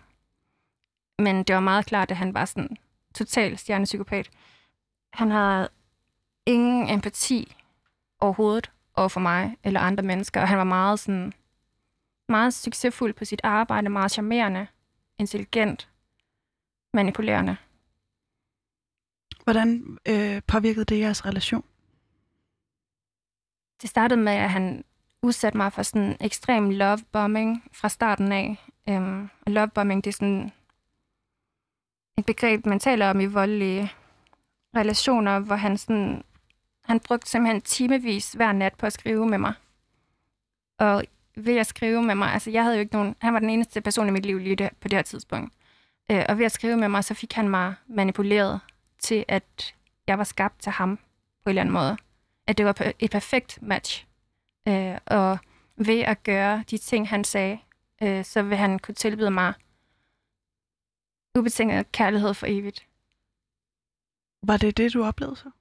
[1.19, 2.77] Men det var meget klart, at han var sådan
[3.15, 4.29] total stjernepsykopat.
[5.13, 5.69] Han havde
[6.45, 7.55] ingen empati
[8.19, 10.41] overhovedet over for mig eller andre mennesker.
[10.41, 11.33] Og han var meget, sådan,
[12.29, 14.67] meget succesfuld på sit arbejde, meget charmerende,
[15.19, 15.89] intelligent,
[16.93, 17.57] manipulerende.
[19.43, 21.63] Hvordan øh, påvirkede det jeres relation?
[23.81, 24.83] Det startede med, at han
[25.21, 28.57] udsatte mig for sådan ekstrem lovebombing fra starten af.
[28.89, 30.51] Øhm, um, lovebombing, det er sådan
[32.17, 33.91] et begreb, man taler om i voldelige
[34.75, 36.23] relationer, hvor han sådan
[36.85, 39.53] han brugte simpelthen timevis hver nat på at skrive med mig.
[40.79, 41.03] Og
[41.35, 43.81] ved at skrive med mig, altså jeg havde jo ikke nogen, han var den eneste
[43.81, 45.53] person i mit liv lige det, på det her tidspunkt.
[46.11, 48.59] Øh, og ved at skrive med mig, så fik han mig manipuleret
[48.99, 49.75] til, at
[50.07, 51.01] jeg var skabt til ham på
[51.45, 51.97] en eller anden måde.
[52.51, 54.07] At det var et perfekt match.
[54.67, 55.37] Øh, og
[55.75, 57.59] ved at gøre de ting, han sagde,
[58.03, 59.53] øh, så vil han kunne tilbyde mig
[61.37, 62.87] ubetinget kærlighed for evigt.
[64.43, 65.51] Var det det, du oplevede så?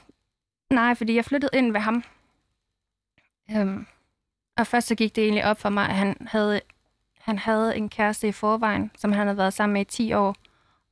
[0.78, 2.04] Nej, fordi jeg flyttede ind ved ham.
[3.50, 3.86] Øhm,
[4.56, 6.60] og først så gik det egentlig op for mig, at han havde,
[7.18, 10.36] han havde en kæreste i forvejen, som han havde været sammen med i 10 år.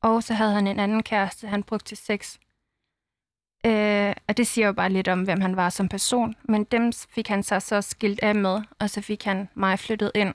[0.01, 2.39] Og så havde han en anden kæreste, han brugte til sex.
[3.67, 6.35] Øh, og det siger jo bare lidt om, hvem han var som person.
[6.43, 10.13] Men dem fik han så så skilt af med, og så fik han mig flyttet
[10.15, 10.35] ind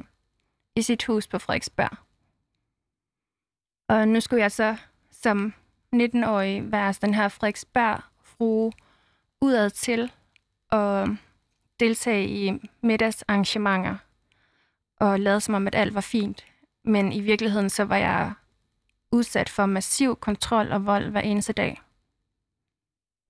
[0.76, 1.98] i sit hus på Frederiksberg.
[3.90, 4.76] Og nu skulle jeg så
[5.12, 5.54] som
[5.96, 8.72] 19-årig være den her Frederiksberg-frue,
[9.42, 10.12] udad til
[10.72, 11.18] og
[11.80, 13.96] deltage i middagsarrangementer
[15.00, 16.46] og lade som om, at alt var fint.
[16.84, 18.34] Men i virkeligheden så var jeg
[19.12, 21.83] udsat for massiv kontrol og vold hver eneste dag.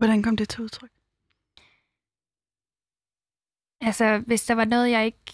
[0.03, 0.89] Hvordan kom det til udtryk?
[3.81, 5.33] Altså, hvis der var noget, jeg ikke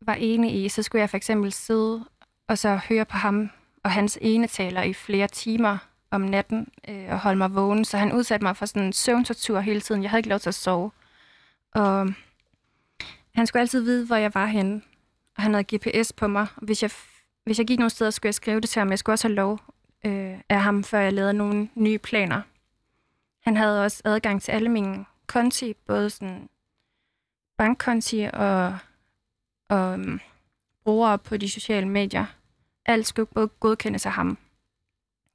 [0.00, 2.04] var enig i, så skulle jeg for eksempel sidde
[2.48, 3.50] og så høre på ham
[3.84, 5.78] og hans ene taler i flere timer
[6.10, 9.60] om natten øh, og holde mig vågen, så han udsatte mig for sådan en søvntortur
[9.60, 10.02] hele tiden.
[10.02, 10.90] Jeg havde ikke lov til at sove.
[11.74, 12.12] Og
[13.34, 14.82] han skulle altid vide, hvor jeg var henne.
[15.36, 16.46] Og han havde GPS på mig.
[16.56, 16.90] Og hvis jeg,
[17.44, 18.90] hvis jeg gik nogle steder, skulle jeg skrive det til ham.
[18.90, 19.60] Jeg skulle også have lov
[20.06, 22.42] øh, af ham, før jeg lavede nogle nye planer.
[23.48, 26.48] Han havde også adgang til alle mine konti, både sådan
[27.56, 28.78] bankkonti og,
[29.68, 30.20] og um,
[30.84, 32.26] brugere på de sociale medier.
[32.86, 34.38] Alt skulle både godkendes af ham.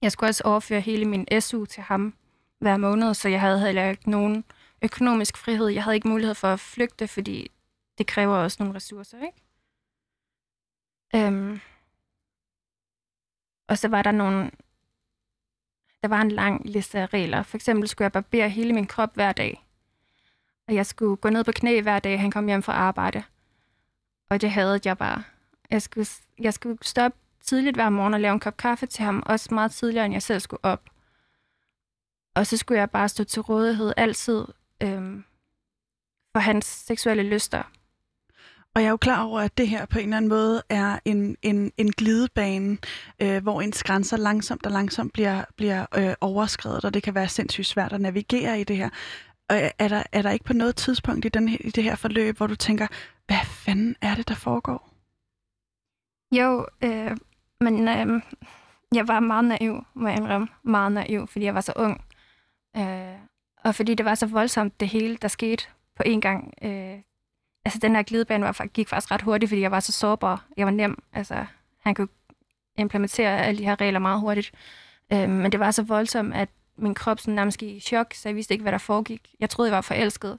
[0.02, 2.13] Jeg skulle også overføre hele min SU til ham
[2.60, 4.43] hver måned, så jeg havde heller ikke nogen
[4.82, 5.67] økonomisk frihed.
[5.67, 7.52] Jeg havde ikke mulighed for at flygte, fordi
[7.97, 9.41] det kræver også nogle ressourcer, ikke?
[11.15, 11.60] Øhm.
[13.67, 14.52] Og så var der nogle...
[16.04, 17.44] Der var en lang liste af regler.
[17.44, 19.68] For eksempel skulle jeg barbere hele min krop hver dag.
[20.68, 23.24] Og jeg skulle gå ned på knæ hver dag, han kom hjem fra arbejde.
[24.30, 25.24] Og det havde jeg bare.
[25.70, 26.08] Jeg skulle,
[26.39, 29.72] jeg skulle stoppe tidligt hver morgen og lave en kop kaffe til ham, også meget
[29.72, 30.89] tidligere, end jeg selv skulle op.
[32.36, 34.46] Og så skulle jeg bare stå til rådighed altid
[34.84, 35.24] øhm,
[36.32, 37.63] for hans seksuelle lyster.
[38.76, 41.00] Og jeg er jo klar over, at det her på en eller anden måde er
[41.06, 42.78] en, en, en glidebane,
[43.22, 47.28] øh, hvor ens grænser langsomt og langsomt bliver, bliver øh, overskrevet, og det kan være
[47.28, 48.90] sindssygt svært at navigere i det her.
[49.50, 51.96] Og øh, er der, er der ikke på noget tidspunkt i, den, i det her
[51.96, 52.88] forløb, hvor du tænker,
[53.28, 54.90] hvad fanden er det, der foregår?
[56.32, 57.18] Jo, øh,
[57.62, 58.22] men øh,
[58.96, 60.48] jeg var meget naiv, må jeg indrømme.
[60.64, 62.06] Meget naiv, fordi jeg var så ung.
[62.78, 63.18] Øh,
[63.64, 65.64] og fordi det var så voldsomt, det hele, der skete
[65.96, 66.54] på en gang.
[66.62, 67.00] Øh,
[67.65, 70.45] altså, den her glidebane var, gik faktisk ret hurtigt, fordi jeg var så sårbar.
[70.58, 71.04] Jeg var nem.
[71.13, 71.45] Altså,
[71.80, 72.08] han kunne
[72.78, 74.52] implementere alle de her regler meget hurtigt.
[75.13, 78.30] Øh, men det var så voldsomt, at min krop sådan nærmest gik i chok, så
[78.30, 79.36] jeg vidste ikke, hvad der foregik.
[79.39, 80.38] Jeg troede, jeg var forelsket.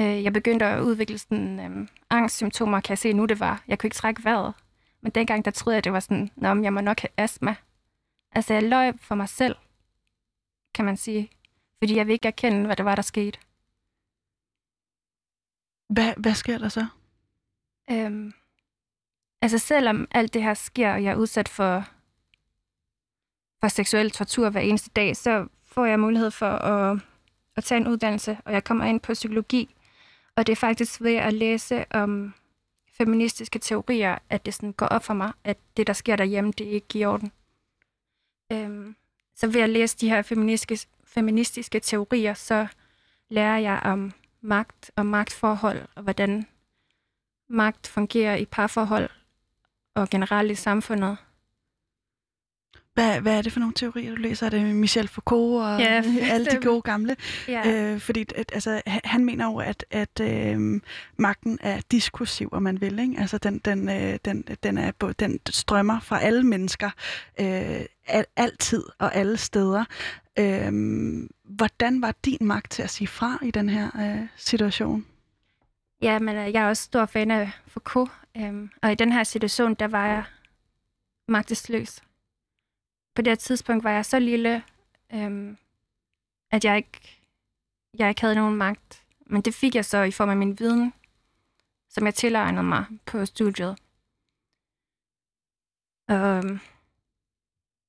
[0.00, 3.62] Øh, jeg begyndte at udvikle sådan, øh, angstsymptomer, kan jeg se nu, det var.
[3.68, 4.54] Jeg kunne ikke trække vejret.
[5.00, 7.54] Men dengang, der troede jeg, det var sådan, Nå, jeg må nok have astma.
[8.32, 9.56] Altså, jeg løg for mig selv,
[10.74, 11.30] kan man sige.
[11.78, 13.38] Fordi jeg vil ikke erkende, hvad det var, der skete.
[15.90, 16.86] Hvad, hvad sker der så?
[17.90, 18.32] Øhm,
[19.42, 21.84] altså, selvom alt det her sker, og jeg er udsat for,
[23.60, 26.98] for seksuel tortur hver eneste dag, så får jeg mulighed for at,
[27.56, 29.74] at tage en uddannelse, og jeg kommer ind på psykologi.
[30.36, 32.34] Og det er faktisk ved at læse om
[32.92, 36.66] feministiske teorier, at det sådan går op for mig, at det, der sker derhjemme, det
[36.66, 37.32] er ikke i orden.
[38.52, 38.96] Øhm,
[39.34, 42.66] så ved at læse de her feministiske, feministiske teorier, så
[43.28, 46.46] lærer jeg om magt og magtforhold, og hvordan
[47.48, 49.10] magt fungerer i parforhold
[49.94, 51.16] og generelt i samfundet.
[52.94, 54.46] Hvad, hvad er det for nogle teorier, du læser?
[54.46, 57.16] Er det Michel Foucault og Ja, alle de gode gamle?
[57.48, 57.92] Ja.
[57.92, 60.80] Øh, fordi at, altså, han- mener jo, at, at øh,
[61.16, 62.98] magten er diskursiv, om man vil.
[62.98, 63.14] Ikke?
[63.18, 66.90] Altså, den, den, øh, den, den, er, den strømmer fra alle mennesker,
[67.40, 69.84] øh, al, altid og alle steder.
[70.38, 70.72] Øh,
[71.44, 75.06] hvordan var din magt til at sige fra i den her øh, situation?
[76.02, 79.24] Ja, men øh, jeg er også stor fan af Foucault, øhm, og i den her
[79.24, 80.22] situation, der var jeg
[81.28, 82.00] magtesløs.
[83.14, 84.64] På det her tidspunkt var jeg så lille,
[85.12, 85.58] øhm,
[86.50, 87.20] at jeg ikke,
[87.98, 89.04] jeg ikke havde nogen magt.
[89.26, 90.92] Men det fik jeg så i form af min viden,
[91.88, 93.78] som jeg tilegnede mig på studiet.
[96.10, 96.60] Øhm,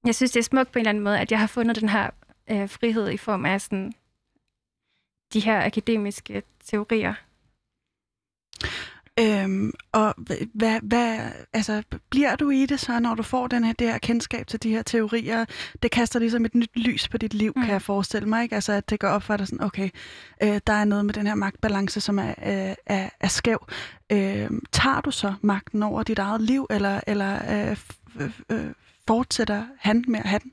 [0.05, 1.89] jeg synes, det er smukt på en eller anden måde, at jeg har fundet den
[1.89, 2.09] her
[2.49, 3.93] øh, frihed i form af sådan,
[5.33, 7.13] de her akademiske teorier.
[9.19, 10.15] Øhm, og
[10.53, 13.97] hvad, hvad, altså, bliver du i det så, når du får den her, det her
[13.97, 15.45] kendskab til de her teorier?
[15.83, 17.61] Det kaster ligesom et nyt lys på dit liv, mm.
[17.61, 18.43] Kan jeg forestille mig.
[18.43, 18.55] Ikke?
[18.55, 19.89] Altså, at det går op for dig sådan, okay,
[20.43, 23.67] øh, der er noget med den her magtbalance, som er, øh, er, er skæv.
[24.11, 27.77] Øh, tager du så magten over dit eget liv, eller, eller øh,
[28.49, 28.71] øh,
[29.07, 30.51] fortsætter han med at have den?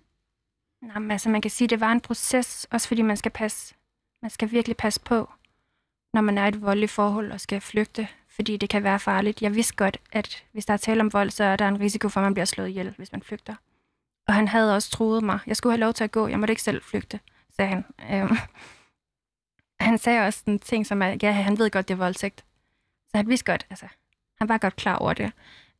[0.82, 3.30] Nå, men altså man kan sige, at det var en proces, også fordi man skal
[3.30, 3.74] passe,
[4.22, 5.30] man skal virkelig passe på,
[6.14, 9.42] når man er i et voldeligt forhold og skal flygte, fordi det kan være farligt.
[9.42, 12.08] Jeg vidste godt, at hvis der er tale om vold, så er der en risiko
[12.08, 13.54] for, at man bliver slået ihjel, hvis man flygter.
[14.28, 15.38] Og han havde også truet mig.
[15.46, 16.28] Jeg skulle have lov til at gå.
[16.28, 17.20] Jeg måtte ikke selv flygte,
[17.56, 17.84] sagde han.
[18.12, 18.36] Øhm.
[19.80, 22.44] Han sagde også en ting som, at ja, han ved godt, det er voldtægt.
[23.08, 23.86] Så han vidste godt, altså,
[24.38, 25.32] han var godt klar over det.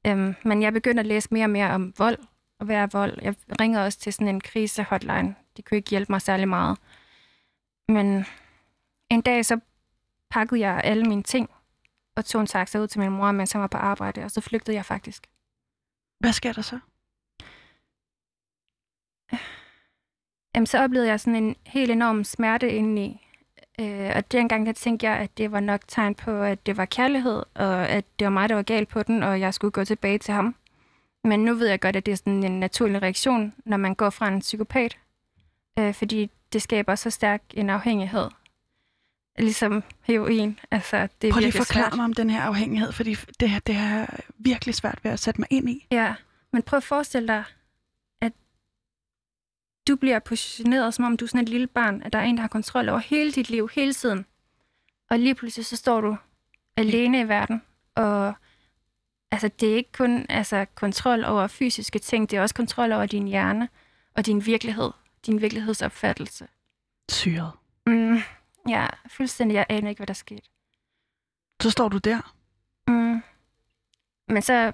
[0.06, 2.18] Øhm, men jeg begyndte at læse mere og mere om vold,
[2.60, 3.18] og være vold.
[3.22, 5.34] Jeg ringede også til sådan en krisehotline.
[5.56, 6.78] De kunne ikke hjælpe mig særlig meget.
[7.88, 8.26] Men
[9.10, 9.60] en dag så
[10.30, 11.50] pakkede jeg alle mine ting
[12.18, 14.40] og tog en taxa ud til min mor, mens han var på arbejde, og så
[14.40, 15.26] flygtede jeg faktisk.
[16.20, 16.78] Hvad sker der så?
[20.54, 23.26] Jamen, så oplevede jeg sådan en helt enorm smerte indeni.
[23.80, 26.84] Øh, og dengang der tænkte jeg, at det var nok tegn på, at det var
[26.84, 29.84] kærlighed, og at det var mig, der var galt på den, og jeg skulle gå
[29.84, 30.54] tilbage til ham.
[31.24, 34.10] Men nu ved jeg godt, at det er sådan en naturlig reaktion, når man går
[34.10, 34.98] fra en psykopat.
[35.78, 38.28] Øh, fordi det skaber så stærk en afhængighed.
[39.38, 40.58] Ligesom heroin.
[40.70, 41.96] Altså, det er Prøv lige at forklare svært.
[41.96, 44.06] mig om den her afhængighed, fordi det, her, det er
[44.38, 45.86] virkelig svært ved at sætte mig ind i.
[45.90, 46.14] Ja,
[46.52, 47.44] men prøv at forestille dig,
[48.20, 48.32] at
[49.88, 52.36] du bliver positioneret, som om du er sådan et lille barn, at der er en,
[52.36, 54.26] der har kontrol over hele dit liv, hele tiden.
[55.10, 56.16] Og lige pludselig så står du
[56.76, 57.62] alene i verden,
[57.94, 58.34] og
[59.30, 63.06] altså, det er ikke kun altså, kontrol over fysiske ting, det er også kontrol over
[63.06, 63.68] din hjerne
[64.16, 64.90] og din virkelighed,
[65.26, 66.46] din virkelighedsopfattelse.
[67.10, 67.50] Syret.
[67.86, 68.18] Mm,
[68.68, 69.54] ja, fuldstændig.
[69.54, 70.42] Jeg aner ikke, hvad der skete.
[71.62, 72.34] Så står du der.
[72.88, 73.22] Mm.
[74.28, 74.72] Men så,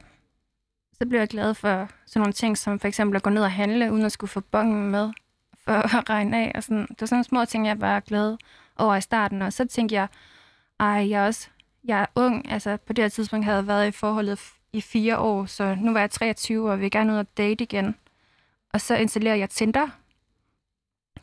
[0.92, 3.52] så blev jeg glad for sådan nogle ting, som for eksempel at gå ned og
[3.52, 5.12] handle, uden at skulle få bongen med,
[5.58, 6.52] for at regne af.
[6.54, 6.86] Og sådan.
[6.86, 8.36] Det var sådan nogle små ting, jeg var glad
[8.76, 9.42] over i starten.
[9.42, 10.08] Og så tænkte jeg,
[10.80, 11.48] ej, jeg er også
[11.84, 12.50] jeg er ung.
[12.50, 14.40] Altså, på det her tidspunkt havde jeg været i forholdet
[14.72, 17.94] i fire år, så nu var jeg 23 og vil gerne ud og date igen.
[18.72, 19.88] Og så installerer jeg Tinder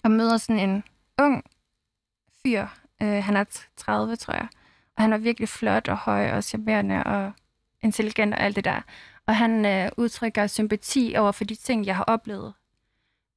[0.03, 0.83] og møder sådan en
[1.19, 1.43] ung
[2.45, 2.67] fyr.
[3.01, 3.43] Øh, han er
[3.77, 4.47] 30, tror jeg.
[4.97, 7.31] Og han er virkelig flot og høj og charmerende og
[7.81, 8.81] intelligent og alt det der.
[9.27, 12.53] Og han øh, udtrykker sympati over for de ting, jeg har oplevet.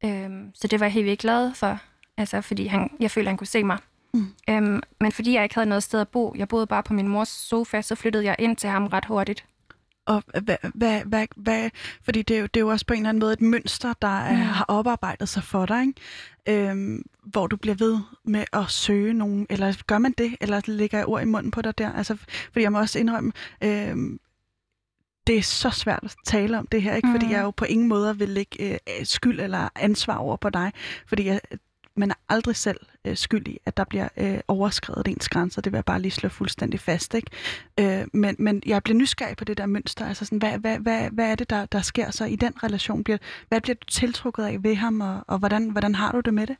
[0.04, 1.78] Øhm, så det var jeg helt vildt glad for,
[2.16, 3.78] altså fordi han, jeg følte, han kunne se mig.
[4.14, 4.26] Mm.
[4.50, 7.08] Øhm, men fordi jeg ikke havde noget sted at bo, jeg boede bare på min
[7.08, 9.46] mors sofa, så flyttede jeg ind til ham ret hurtigt.
[10.06, 11.70] Og hvad, hvad, hvad, hvad,
[12.02, 13.92] fordi det er, jo, det er jo også på en eller anden måde et mønster,
[14.02, 14.38] der er, mm.
[14.38, 16.68] har oparbejdet sig for dig, ikke?
[16.68, 20.98] Øhm, hvor du bliver ved med at søge nogen, eller gør man det, eller lægger
[20.98, 21.92] jeg ord i munden på dig der?
[21.92, 22.16] Altså,
[22.52, 24.20] fordi jeg må også indrømme, øhm,
[25.26, 27.08] det er så svært at tale om det her, ikke?
[27.10, 27.32] fordi mm.
[27.32, 30.72] jeg jo på ingen måde vil lægge øh, skyld eller ansvar over på dig,
[31.06, 31.40] fordi jeg,
[31.96, 35.62] man er aldrig selv øh, skyldig, at der bliver øh, overskrevet ens grænser.
[35.62, 37.14] Det vil jeg bare lige slå fuldstændig fast.
[37.14, 37.30] Ikke?
[37.80, 40.06] Øh, men, men jeg bliver nysgerrig på det der mønster.
[40.06, 43.04] Altså sådan, hvad, hvad, hvad, hvad er det, der, der sker så i den relation?
[43.04, 46.34] Bliver, hvad bliver du tiltrukket af ved ham, og, og hvordan, hvordan har du det
[46.34, 46.56] med det?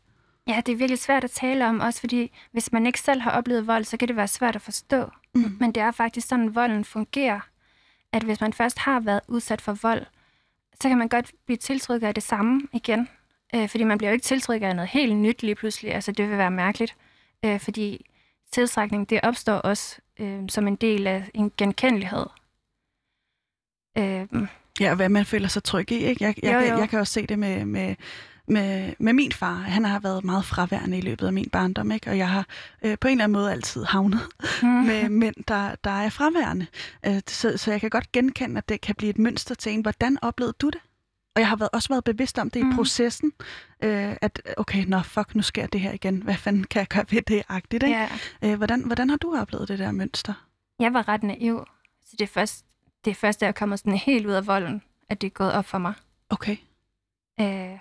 [0.46, 3.30] Ja, det er virkelig svært at tale om, også fordi hvis man ikke selv har
[3.30, 5.10] oplevet vold, så kan det være svært at forstå.
[5.34, 5.56] Mm.
[5.60, 7.40] Men det er faktisk sådan, volden fungerer.
[8.12, 10.06] At hvis man først har været udsat for vold,
[10.80, 13.08] så kan man godt blive tiltrykket af det samme igen.
[13.54, 15.94] Øh, fordi man bliver jo ikke tiltrykket af noget helt nyt lige pludselig.
[15.94, 16.96] Altså, det vil være mærkeligt.
[17.44, 18.06] Øh, fordi
[18.52, 22.26] tiltrækning, det opstår også øh, som en del af en genkendelighed.
[23.98, 24.26] Øh,
[24.80, 25.94] ja, og hvad man føler sig tryg i.
[25.94, 26.24] Ikke?
[26.24, 26.66] Jeg, jeg, jo, jo.
[26.66, 27.94] Jeg, jeg kan også se det med, med,
[28.48, 29.54] med, med min far.
[29.54, 32.10] Han har været meget fraværende i løbet af min barndom, ikke?
[32.10, 32.46] og jeg har
[32.84, 34.20] øh, på en eller anden måde altid havnet
[34.62, 34.68] mm.
[34.68, 36.66] med mænd, der, der er fraværende.
[37.06, 39.80] Øh, så, så jeg kan godt genkende, at det kan blive et mønster til en.
[39.80, 40.80] Hvordan oplevede du det?
[41.34, 42.72] Og jeg har været, også været bevidst om det mm.
[42.72, 43.32] i processen,
[43.82, 46.22] øh, at okay, nå fuck, nu sker det her igen.
[46.22, 47.42] Hvad fanden kan jeg gøre ved det?
[47.48, 47.96] Agtigt, ikke?
[47.96, 48.08] Ja.
[48.42, 50.46] Øh, hvordan, hvordan har du oplevet det der mønster?
[50.78, 51.66] Jeg var ret naiv.
[52.04, 52.64] Så det er først,
[53.04, 55.52] det er først da jeg kommer sådan helt ud af volden, at det er gået
[55.52, 55.94] op for mig.
[56.30, 56.56] Okay.
[57.40, 57.78] Øh,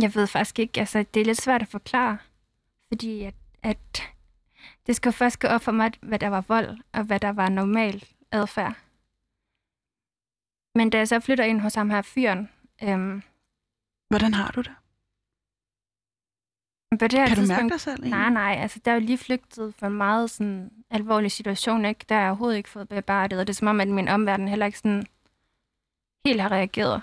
[0.00, 2.18] jeg ved faktisk ikke, altså det er lidt svært at forklare,
[2.88, 4.02] fordi at, at
[4.86, 7.48] det skal først gå op for mig, hvad der var vold, og hvad der var
[7.48, 8.74] normal adfærd.
[10.76, 12.48] Men da jeg så flytter ind hos ham her fyren...
[12.82, 13.22] Øhm,
[14.08, 14.74] Hvordan har du det?
[16.98, 17.94] På det her kan du mærke dig selv?
[17.94, 18.10] Egentlig?
[18.10, 18.62] Nej, nej.
[18.62, 21.84] Altså, der er jo lige flygtet fra en meget sådan, alvorlig situation.
[21.84, 22.04] Ikke?
[22.08, 24.48] Der har jeg overhovedet ikke fået bearbejdet, og det er som om, at min omverden
[24.48, 25.06] heller ikke sådan,
[26.26, 27.02] helt har reageret.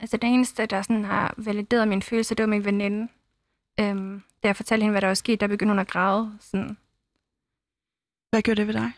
[0.00, 3.08] Altså, det eneste, der sådan har valideret min følelse, det var min veninde.
[3.80, 6.38] Øhm, da jeg fortalte hende, hvad der var sket, der begyndte hun at græde.
[6.40, 6.76] Sådan.
[8.30, 8.92] Hvad gjorde det ved dig?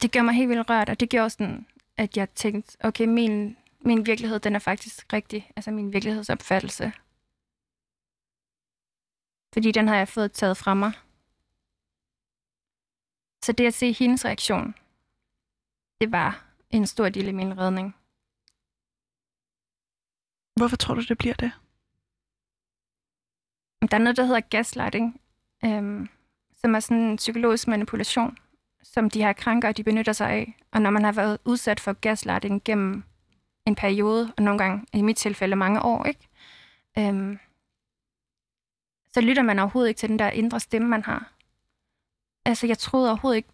[0.00, 3.56] Det gør mig helt vildt rørt, og det gjorde sådan, at jeg tænkte, okay, min,
[3.80, 5.50] min virkelighed, den er faktisk rigtig.
[5.56, 6.92] Altså min virkelighedsopfattelse.
[9.52, 10.92] Fordi den har jeg fået taget fra mig.
[13.44, 14.74] Så det at se hendes reaktion,
[16.00, 17.96] det var en stor del af min redning.
[20.56, 21.52] Hvorfor tror du, det bliver det?
[23.90, 25.20] Der er noget, der hedder gaslighting,
[25.64, 26.08] øhm,
[26.56, 28.38] som er sådan en psykologisk manipulation,
[28.82, 30.58] som de her krænkere de benytter sig af.
[30.72, 33.04] Og når man har været udsat for gaslighting gennem
[33.66, 36.28] en periode, og nogle gange, i mit tilfælde, mange år, ikke?
[36.98, 37.38] Øhm,
[39.14, 41.32] så lytter man overhovedet ikke til den der indre stemme, man har.
[42.44, 43.48] Altså, jeg troede overhovedet ikke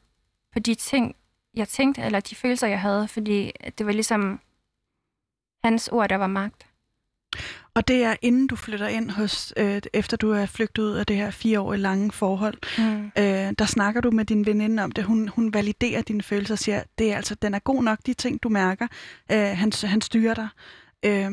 [0.52, 1.16] på de ting,
[1.54, 4.40] jeg tænkte, eller de følelser, jeg havde, fordi det var ligesom
[5.64, 6.67] hans ord, der var magt.
[7.74, 11.06] Og det er inden du flytter ind hos, øh, efter du er flygtet ud af
[11.06, 12.58] det her fire år lange forhold.
[12.78, 13.04] Mm.
[13.04, 15.04] Øh, der snakker du med din veninde om det.
[15.04, 18.14] Hun, hun validerer dine følelser og siger, det er altså, den er god nok, de
[18.14, 18.86] ting du mærker.
[19.32, 20.48] Øh, han, han styrer dig.
[21.04, 21.30] Øh,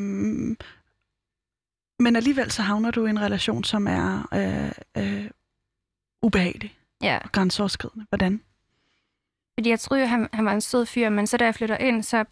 [2.00, 5.30] men alligevel så havner du i en relation, som er øh, øh,
[6.22, 7.20] ubehagelig ja.
[7.24, 8.06] og grænseoverskridende.
[8.10, 8.42] Hvordan?
[9.60, 12.04] Fordi jeg troede, han, han var en sød fyr, men så da jeg flytter ind,
[12.04, 12.26] så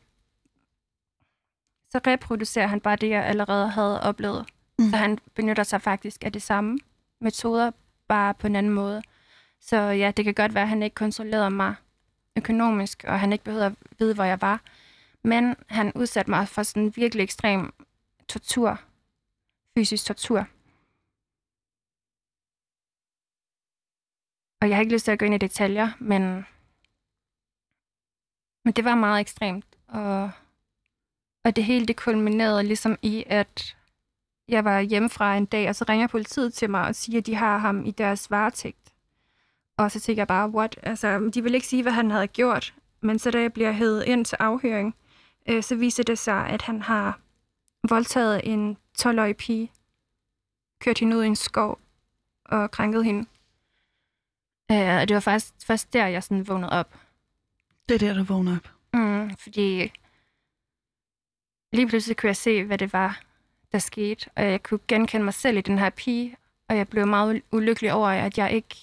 [1.94, 4.46] så reproducerer han bare det, jeg allerede havde oplevet.
[4.80, 4.90] Mm.
[4.90, 6.80] Så han benytter sig faktisk af de samme
[7.22, 7.72] metoder,
[8.08, 9.02] bare på en anden måde.
[9.60, 11.76] Så ja, det kan godt være, at han ikke kontrollerede mig
[12.38, 14.62] økonomisk, og han ikke behøvede at vide, hvor jeg var.
[15.24, 17.74] Men han udsatte mig for sådan virkelig ekstrem
[18.28, 18.80] tortur.
[19.78, 20.48] Fysisk tortur.
[24.62, 26.46] Og jeg har ikke lyst til at gå ind i detaljer, men,
[28.66, 29.66] men det var meget ekstremt.
[29.88, 30.32] Og
[31.44, 33.76] og det hele det kulminerede ligesom i, at
[34.48, 37.36] jeg var hjemmefra en dag, og så ringer politiet til mig og siger, at de
[37.36, 38.94] har ham i deres varetægt.
[39.78, 40.80] Og så tænker jeg bare, what?
[40.84, 42.74] Altså, de vil ikke sige, hvad han havde gjort.
[43.02, 44.96] Men så da jeg bliver hævet ind til afhøring,
[45.50, 47.20] øh, så viser det sig, at han har
[47.90, 49.72] voldtaget en 12-årig pige,
[50.80, 51.80] kørt hende ud i en skov
[52.46, 53.26] og krænket hende.
[54.72, 57.00] Øh, og det var faktisk først der, jeg sådan vågnede op.
[57.90, 58.72] Det er der, du vågner op.
[58.94, 59.92] Mm, fordi
[61.74, 63.22] lige pludselig kunne jeg se, hvad det var,
[63.72, 64.30] der skete.
[64.36, 66.36] Og jeg kunne genkende mig selv i den her pige.
[66.70, 68.76] Og jeg blev meget ulykkelig over, at jeg ikke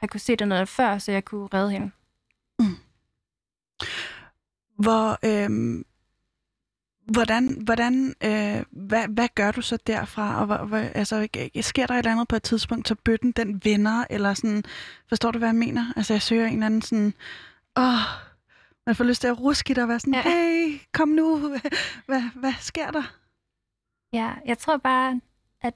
[0.00, 1.90] havde kunne se det noget før, så jeg kunne redde hende.
[2.58, 2.76] Mm.
[4.78, 5.84] Hvor, øh,
[7.12, 10.40] hvordan, hvordan øh, hvad, hvad gør du så derfra?
[10.40, 11.28] Og hvor, hvor, altså,
[11.60, 14.64] sker der et eller andet på et tidspunkt, så bøtten den vender, eller sådan,
[15.08, 15.92] forstår du, hvad jeg mener?
[15.96, 17.14] Altså, jeg søger en eller anden sådan,
[17.76, 18.00] åh,
[18.86, 20.22] man får lyst til at ruske og være sådan, ja.
[20.22, 21.38] hey, kom nu,
[22.06, 23.02] hvad, hvad sker der?
[24.12, 25.20] Ja, jeg tror bare,
[25.60, 25.74] at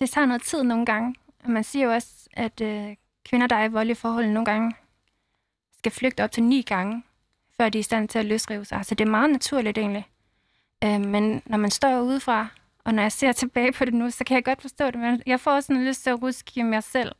[0.00, 1.14] det tager noget tid nogle gange.
[1.44, 4.74] Man siger jo også, at øh, kvinder, der er i voldelige forhold, nogle gange
[5.78, 7.02] skal flygte op til ni gange,
[7.56, 8.86] før de er i stand til at løsrive sig.
[8.86, 10.06] Så det er meget naturligt egentlig.
[10.84, 12.46] Øh, men når man står udefra,
[12.84, 14.94] og når jeg ser tilbage på det nu, så kan jeg godt forstå det.
[14.94, 17.12] Men jeg får sådan lyst til at ruske mig selv.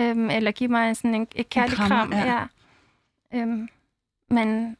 [0.00, 1.88] Øhm, eller give mig sådan en, et kærligt kram.
[1.88, 2.12] kram.
[2.12, 2.26] Ja.
[2.26, 2.46] Ja.
[3.34, 3.68] Øhm,
[4.28, 4.76] men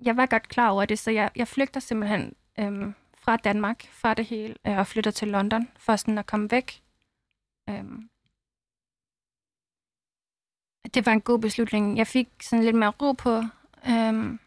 [0.00, 4.14] jeg var godt klar over det, så jeg, jeg flygter simpelthen øhm, fra Danmark, fra
[4.14, 6.82] det hele, øh, og flytter til London, for sådan at komme væk.
[7.68, 8.10] Øhm,
[10.94, 11.98] det var en god beslutning.
[11.98, 13.36] Jeg fik sådan lidt mere ro på,
[13.88, 14.38] øhm,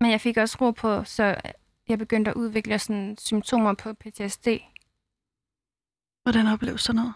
[0.00, 1.36] men jeg fik også ro på, så
[1.88, 4.48] jeg begyndte at udvikle sådan symptomer på PTSD.
[6.22, 7.14] Hvordan opleves sådan noget?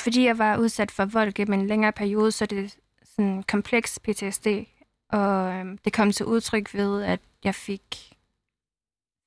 [0.00, 2.78] Fordi jeg var udsat for vold gennem en længere periode, så det
[3.16, 4.46] sådan kompleks PTSD.
[5.08, 8.16] Og øhm, det kom til udtryk ved, at jeg fik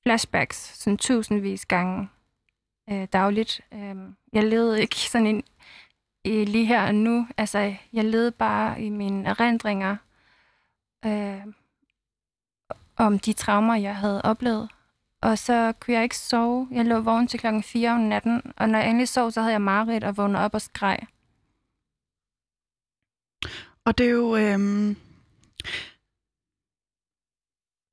[0.03, 2.09] flashbacks sådan tusindvis gange
[2.89, 3.61] øh, dagligt.
[3.73, 3.95] Øh,
[4.33, 5.43] jeg levede ikke sådan en,
[6.23, 7.27] i, lige her og nu.
[7.37, 9.95] Altså, jeg levede bare i mine erindringer
[11.05, 11.41] øh,
[12.97, 14.69] om de traumer, jeg havde oplevet.
[15.21, 16.67] Og så kunne jeg ikke sove.
[16.71, 19.51] Jeg lå vågen til klokken 4 om natten, og når jeg endelig sov, så havde
[19.51, 20.99] jeg mareridt og vågnede op og skreg.
[23.85, 24.35] Og det er jo...
[24.35, 24.95] Øhm,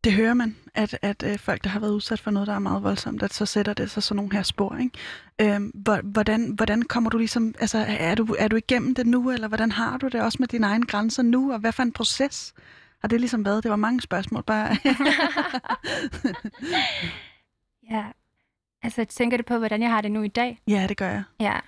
[0.04, 2.58] det hører man, at, at øh, folk, der har været udsat for noget, der er
[2.58, 4.76] meget voldsomt, at så sætter det sig sådan nogle her spor.
[4.76, 5.54] Ikke?
[5.54, 5.72] Øhm,
[6.04, 9.72] hvordan, hvordan kommer du ligesom, altså er du, er du igennem det nu, eller hvordan
[9.72, 12.54] har du det også med dine egne grænser nu, og hvad for en proces
[13.00, 13.62] har det ligesom været?
[13.62, 14.68] Det var mange spørgsmål bare.
[17.90, 18.04] ja,
[18.82, 20.60] altså tænker du på, hvordan jeg har det nu i dag?
[20.68, 21.22] Ja, det gør jeg.
[21.40, 21.60] Ja.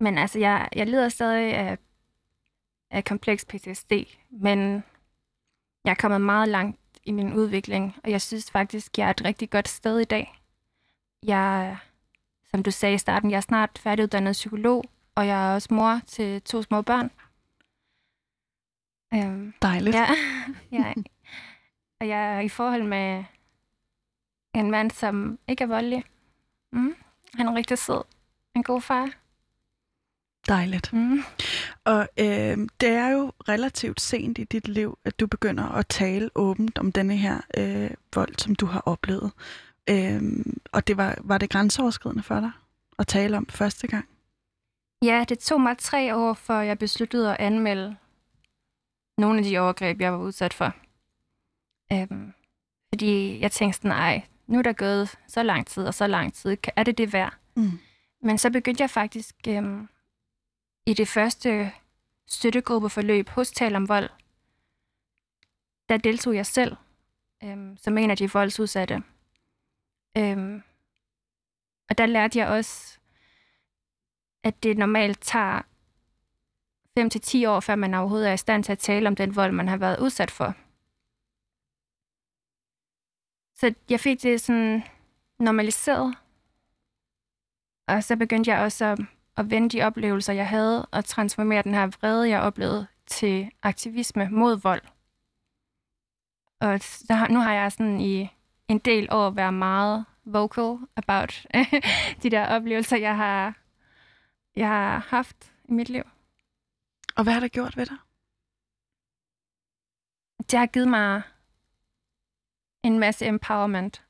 [0.00, 1.78] Men altså, jeg, jeg lider stadig af,
[2.94, 3.92] af kompleks PTSD,
[4.30, 4.58] men
[5.84, 9.24] jeg er kommet meget langt i min udvikling, og jeg synes faktisk, jeg er et
[9.24, 10.40] rigtig godt sted i dag.
[11.22, 11.76] Jeg,
[12.50, 14.84] som du sagde i starten, jeg er snart færdiguddannet psykolog,
[15.14, 17.10] og jeg er også mor til to små børn.
[19.14, 19.96] Øhm, Dejligt.
[19.96, 20.06] Ja,
[20.78, 20.94] ja.
[22.00, 23.24] Og jeg er i forhold med
[24.54, 26.04] en mand, som ikke er voldelig.
[26.72, 26.94] Mm.
[27.34, 28.02] Han er rigtig sød.
[28.54, 29.10] En god far.
[30.48, 30.92] Dejligt.
[30.92, 31.18] Mm.
[31.84, 36.30] Og øh, det er jo relativt sent i dit liv, at du begynder at tale
[36.34, 39.32] åbent om denne her øh, vold, som du har oplevet.
[39.90, 40.22] Øh,
[40.72, 42.50] og det var, var det grænseoverskridende for dig
[42.98, 44.08] at tale om første gang?
[45.02, 47.96] Ja, det tog mig tre år, før jeg besluttede at anmelde
[49.18, 50.74] nogle af de overgreb, jeg var udsat for.
[51.92, 52.32] Øhm,
[52.94, 56.34] fordi jeg tænkte sådan, nej, nu er der gået så lang tid og så lang
[56.34, 56.56] tid.
[56.76, 57.34] Er det det værd?
[57.56, 57.78] Mm.
[58.22, 59.88] Men så begyndte jeg faktisk øhm,
[60.86, 61.72] i det første
[62.26, 64.10] støttegruppeforløb hos Tal om Vold,
[65.88, 66.76] der deltog jeg selv
[67.44, 68.94] øhm, som en af de voldsudsatte.
[70.18, 70.62] Øhm,
[71.88, 72.98] og der lærte jeg også,
[74.42, 75.62] at det normalt tager
[76.98, 79.36] 5 til 10 år, før man overhovedet er i stand til at tale om den
[79.36, 80.54] vold, man har været udsat for.
[83.54, 84.82] Så jeg fik det sådan
[85.38, 86.16] normaliseret.
[87.88, 88.98] Og så begyndte jeg også at
[89.36, 94.28] at vende de oplevelser, jeg havde, og transformere den her vrede, jeg oplevede, til aktivisme
[94.30, 94.82] mod vold.
[96.60, 98.30] Og der, nu har jeg sådan i
[98.68, 101.46] en del år været meget vocal about
[102.22, 103.56] de der oplevelser, jeg har,
[104.56, 106.02] jeg har haft i mit liv.
[107.16, 107.96] Og hvad har det gjort ved dig?
[110.50, 111.22] Det har givet mig
[112.82, 114.04] en masse empowerment.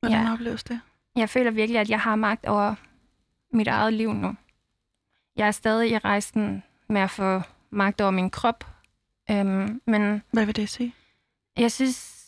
[0.00, 0.32] Hvordan ja.
[0.32, 0.80] opleves det?
[1.16, 2.74] Jeg føler virkelig, at jeg har magt over
[3.52, 4.36] mit eget liv nu.
[5.36, 7.40] Jeg er stadig i rejsen med at få
[7.70, 8.64] magt over min krop.
[9.30, 10.94] Øhm, men Hvad vil det sige?
[11.56, 12.26] Jeg synes,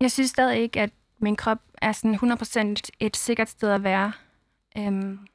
[0.00, 4.12] jeg synes stadig ikke, at min krop er sådan 100% et sikkert sted at være.
[4.76, 5.26] Øhm,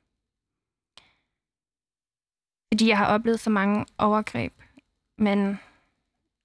[2.74, 4.54] fordi jeg har oplevet så mange overgreb.
[5.18, 5.60] Men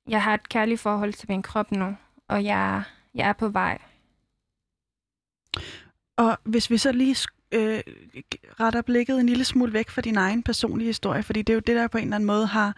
[0.08, 1.96] jeg har et kærligt forhold til min krop nu,
[2.28, 2.82] og jeg,
[3.14, 3.78] jeg er på vej.
[6.16, 7.14] Og hvis vi så lige
[7.53, 7.80] øh,
[8.61, 11.61] retter blikket en lille smule væk fra din egen personlige historie, fordi det er jo
[11.61, 12.76] det, der på en eller anden måde har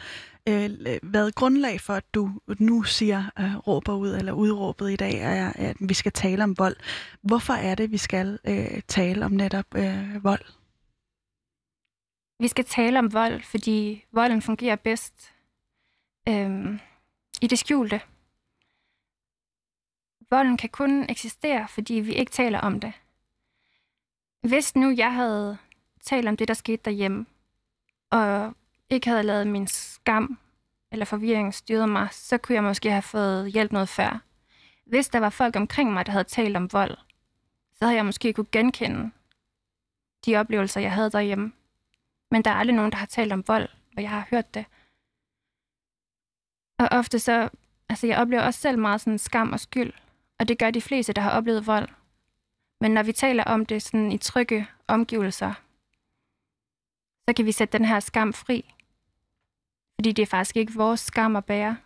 [0.49, 0.71] øh,
[1.03, 5.53] været grundlag for, at du nu siger, øh, råber ud, eller udråbet i dag, er,
[5.55, 6.77] at vi skal tale om vold.
[7.23, 10.45] Hvorfor er det, vi skal øh, tale om netop øh, vold?
[12.41, 15.33] Vi skal tale om vold, fordi volden fungerer bedst
[16.29, 16.81] øh,
[17.43, 18.01] i det skjulte.
[20.31, 22.93] Volden kan kun eksistere, fordi vi ikke taler om det.
[24.49, 25.59] Hvis nu jeg havde
[26.03, 27.27] talt om det, der skete derhjemme,
[28.11, 28.55] og
[28.91, 30.39] ikke havde lavet min skam
[30.93, 34.23] eller forvirring styret mig, så kunne jeg måske have fået hjælp noget før.
[34.87, 36.97] Hvis der var folk omkring mig, der havde talt om vold,
[37.75, 39.11] så havde jeg måske kunne genkende
[40.27, 41.53] de oplevelser, jeg havde derhjemme.
[42.31, 44.65] Men der er aldrig nogen, der har talt om vold, og jeg har hørt det.
[46.79, 47.49] Og ofte så,
[47.89, 49.93] altså jeg oplever også selv meget sådan skam og skyld,
[50.39, 51.89] og det gør de fleste, der har oplevet vold.
[52.81, 55.55] Men når vi taler om det sådan i trygge omgivelser,
[57.29, 58.75] så kan vi sætte den her skam fri.
[59.99, 61.77] Fordi det er faktisk ikke vores skam at bære.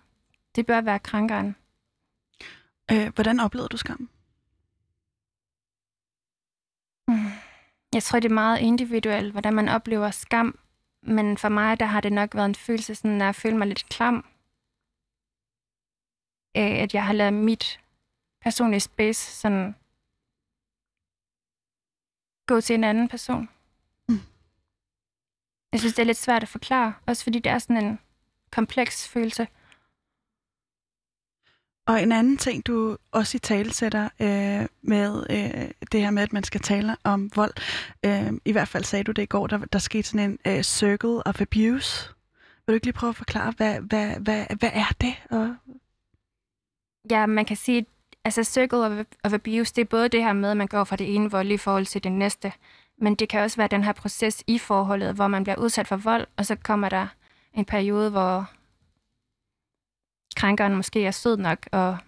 [0.57, 1.57] Det bør være krænkeren.
[2.93, 4.11] Øh, hvordan oplevede du skam?
[7.09, 7.33] Hmm.
[7.95, 10.59] Jeg tror, det er meget individuelt, hvordan man oplever skam.
[11.03, 13.67] Men for mig, der har det nok været en følelse, sådan, at jeg føler mig
[13.67, 14.25] lidt klam.
[16.55, 17.81] At jeg har lavet mit
[18.41, 19.75] personlige space sådan
[22.49, 23.49] gå til en anden person.
[24.09, 24.21] Mm.
[25.73, 27.99] Jeg synes, det er lidt svært at forklare, også fordi det er sådan en
[28.51, 29.49] kompleks følelse.
[31.87, 36.23] Og en anden ting, du også i tale sætter øh, med øh, det her med,
[36.23, 37.55] at man skal tale om vold,
[38.05, 40.63] øh, i hvert fald sagde du det i går, der, der skete sådan en øh,
[40.63, 42.09] circle of abuse.
[42.67, 45.15] Vil du ikke lige prøve at forklare, hvad, hvad, hvad, hvad er det?
[45.31, 45.57] Og...
[47.11, 47.87] Ja, man kan sige,
[48.29, 50.97] altså circle of, of abuse, det er både det her med, at man går fra
[50.97, 52.53] det ene vold i forhold til det næste,
[52.97, 55.97] men det kan også være den her proces i forholdet, hvor man bliver udsat for
[55.97, 57.07] vold, og så kommer der
[57.53, 58.51] en periode, hvor
[60.37, 61.99] krænkeren måske er sød nok, og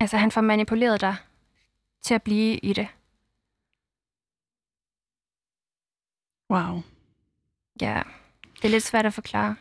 [0.00, 1.16] altså han får manipuleret dig
[2.02, 2.88] til at blive i det.
[6.50, 6.82] Wow.
[7.80, 8.02] Ja,
[8.56, 9.56] det er lidt svært at forklare.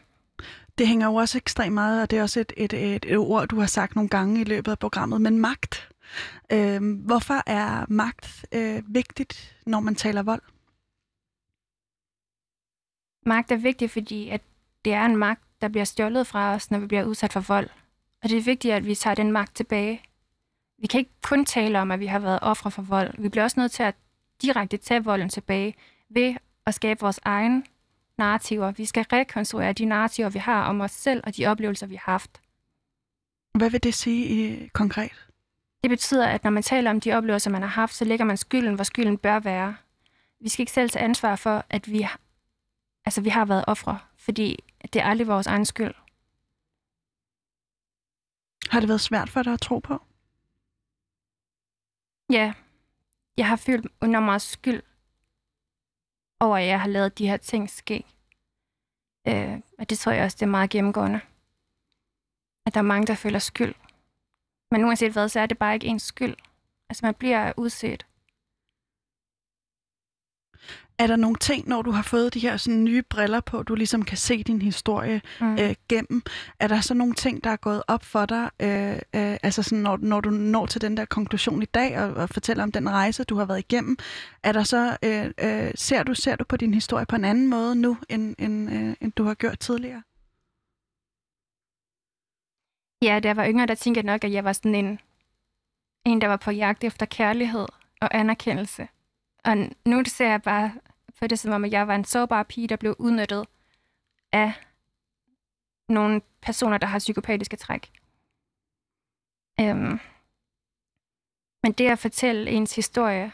[0.78, 3.48] Det hænger jo også ekstremt meget, og det er også et, et, et, et ord,
[3.48, 5.90] du har sagt nogle gange i løbet af programmet, men magt.
[6.52, 10.42] Øh, hvorfor er magt øh, vigtigt, når man taler vold?
[13.26, 14.42] Magt er vigtigt, fordi at
[14.86, 17.70] det er en magt, der bliver stjålet fra os, når vi bliver udsat for vold.
[18.24, 20.02] Og det er vigtigt, at vi tager den magt tilbage.
[20.78, 23.14] Vi kan ikke kun tale om, at vi har været ofre for vold.
[23.18, 23.96] Vi bliver også nødt til at
[24.42, 25.76] direkte tage volden tilbage
[26.10, 27.66] ved at skabe vores egen
[28.22, 28.72] narrativer.
[28.72, 32.12] Vi skal rekonstruere de narrativer, vi har om os selv og de oplevelser, vi har
[32.12, 32.42] haft.
[33.58, 35.28] Hvad vil det sige i konkret?
[35.82, 38.38] Det betyder, at når man taler om de oplevelser, man har haft, så lægger man
[38.38, 39.76] skylden, hvor skylden bør være.
[40.40, 42.08] Vi skal ikke selv tage ansvar for, at vi,
[43.06, 44.64] altså, vi har været ofre, fordi
[44.94, 45.94] det er aldrig vores egen skyld.
[48.70, 50.02] Har det været svært for dig at tro på?
[52.32, 52.54] Ja.
[53.38, 54.84] Jeg har følt under meget skyld
[56.42, 58.04] over, at jeg har lavet de her ting ske.
[59.28, 61.20] Øh, og det tror jeg også, det er meget gennemgående.
[62.66, 63.76] At der er mange, der føler skyld.
[64.72, 66.36] Men uanset hvad, så er det bare ikke ens skyld.
[66.90, 68.06] Altså man bliver udset.
[70.98, 73.76] Er der nogle ting, når du har fået de her sådan nye briller på, du
[73.76, 75.54] ligesom kan se din historie mm.
[75.54, 76.22] øh, gennem,
[76.60, 79.84] er der så nogle ting, der er gået op for dig, øh, øh, altså sådan,
[79.84, 82.90] når, når du når til den der konklusion i dag og, og fortæller om den
[82.90, 83.98] rejse, du har været igennem,
[84.44, 87.48] er der så, øh, øh, ser, du, ser du på din historie på en anden
[87.48, 90.02] måde nu, end, end, øh, end du har gjort tidligere?
[93.02, 95.00] Ja, da jeg var yngre, der tænkte jeg nok, at jeg var sådan en,
[96.06, 97.66] en, der var på jagt efter kærlighed
[98.02, 98.88] og anerkendelse.
[99.46, 100.72] Og nu ser jeg bare
[101.14, 103.46] for det som om, at jeg var en sårbar pige, der blev udnyttet
[104.32, 104.54] af
[105.90, 107.92] nogle personer, der har psykopatiske træk.
[109.60, 110.00] Øhm.
[111.64, 113.32] Men det at fortælle ens historie,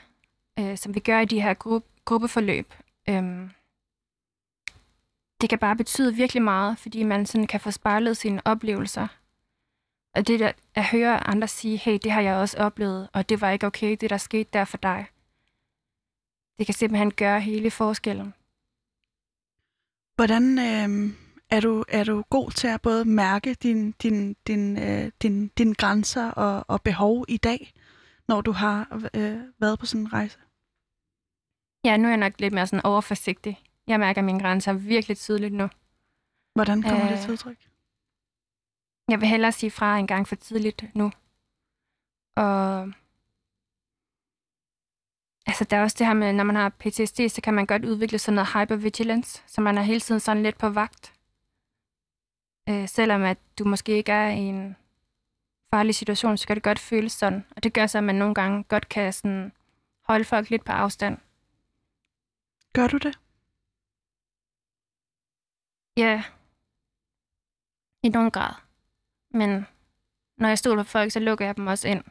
[0.60, 2.74] øh, som vi gør i de her gru- gruppeforløb,
[3.10, 3.50] øhm,
[5.42, 9.08] det kan bare betyde virkelig meget, fordi man sådan kan få spejlet sine oplevelser.
[10.16, 13.42] Og det der, at høre andre sige, hey, det har jeg også oplevet, og det
[13.42, 15.08] var ikke okay, det der skete der for dig
[16.58, 18.34] det kan simpelthen gøre hele forskellen.
[20.16, 21.14] Hvordan øh,
[21.50, 25.74] er, du, er du god til at både mærke din, din, din, øh, din, din
[25.74, 27.74] grænser og, og behov i dag,
[28.28, 30.40] når du har øh, været på sådan en rejse?
[31.86, 33.62] Ja, nu er jeg nok lidt mere sådan overforsigtig.
[33.88, 35.70] Jeg mærker mine grænser virkelig tydeligt nu.
[36.56, 37.58] Hvordan kommer øh, det til udtryk?
[39.10, 41.12] Jeg vil hellere sige fra en gang for tidligt nu.
[42.36, 42.92] Og
[45.48, 47.86] Altså, der er også det her med, når man har PTSD, så kan man godt
[47.86, 51.14] udvikle sådan noget hypervigilance, så man er hele tiden sådan lidt på vagt.
[52.70, 54.76] Øh, selvom at du måske ikke er i en
[55.74, 57.46] farlig situation, så kan det godt føles sådan.
[57.56, 59.52] Og det gør så, at man nogle gange godt kan sådan
[60.04, 61.18] holde folk lidt på afstand.
[62.74, 63.20] Gør du det?
[65.98, 66.24] Ja,
[68.04, 68.54] i nogen grad.
[69.32, 69.68] Men
[70.38, 72.04] når jeg stoler på folk, så lukker jeg dem også ind.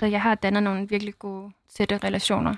[0.00, 2.54] Så jeg har dannet nogle virkelig gode, tætte relationer.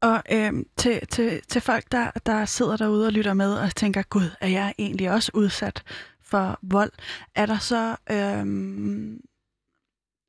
[0.00, 4.02] Og øhm, til, til, til folk, der, der sidder derude og lytter med og tænker,
[4.02, 5.82] gud, er jeg egentlig også udsat
[6.22, 6.92] for vold?
[7.34, 9.20] Er der så øhm,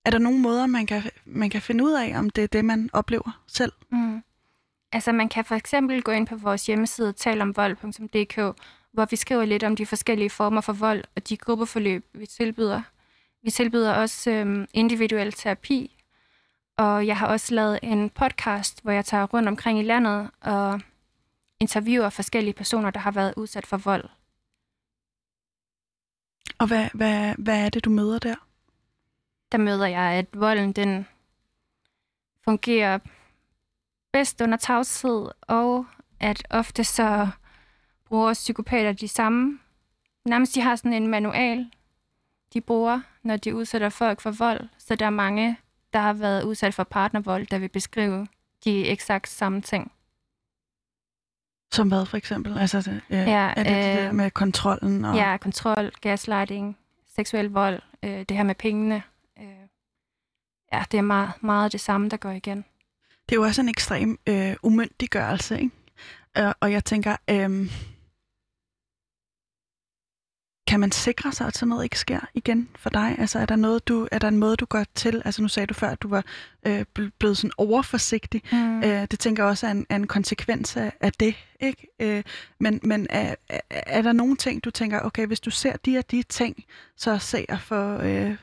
[0.05, 2.65] er der nogle måder, man kan, man kan finde ud af, om det er det,
[2.65, 3.71] man oplever selv?
[3.91, 4.23] Mm.
[4.91, 8.35] Altså man kan for eksempel gå ind på vores hjemmeside talomvold.dk,
[8.91, 12.81] hvor vi skriver lidt om de forskellige former for vold og de gruppeforløb, vi tilbyder.
[13.45, 16.03] Vi tilbyder også øhm, individuel terapi,
[16.77, 20.81] og jeg har også lavet en podcast, hvor jeg tager rundt omkring i landet og
[21.59, 24.09] interviewer forskellige personer, der har været udsat for vold.
[26.57, 28.35] Og hvad, hvad, hvad er det, du møder der?
[29.51, 31.07] Der møder jeg, at volden den
[32.43, 32.99] fungerer
[34.13, 35.85] bedst under tavshed, og
[36.19, 37.27] at ofte så
[38.05, 39.59] bruger psykopater de samme.
[40.25, 41.71] Nærmest de har sådan en manual,
[42.55, 44.61] de bruger, når de udsætter folk for vold.
[44.77, 45.57] Så der er mange,
[45.93, 48.27] der har været udsat for partnervold, der vil beskrive
[48.63, 49.91] de eksakt samme ting.
[51.71, 52.57] Som hvad for eksempel?
[52.57, 55.05] Altså, det, øh, Ja, er det det der øh, med kontrollen?
[55.05, 55.15] Og...
[55.15, 56.77] Ja, kontrol, gaslighting,
[57.15, 59.03] seksuel vold, øh, det her med pengene.
[59.39, 59.45] Øh,
[60.73, 62.65] ja, det er meget, meget det samme, der går igen.
[63.29, 65.71] Det er jo også en ekstrem øh, umyndiggørelse, ikke?
[66.37, 67.71] Øh, og jeg tænker, øh,
[70.75, 73.15] kan man sikre sig, at sådan noget ikke sker igen for dig?
[73.19, 75.21] Altså er der, noget, du, er der en måde, du går til?
[75.25, 76.23] Altså nu sagde du før, at du var
[76.67, 78.41] øh, bl- blevet sådan overforsigtig.
[78.51, 78.83] Mm.
[78.83, 81.87] Øh, det tænker jeg også er en, er en konsekvens af, af det, ikke?
[81.99, 82.23] Øh,
[82.59, 85.97] men men er, er, er der nogle ting, du tænker, okay, hvis du ser de
[85.97, 86.63] og de ting,
[86.97, 87.99] så ser jeg for...
[87.99, 88.35] Øh,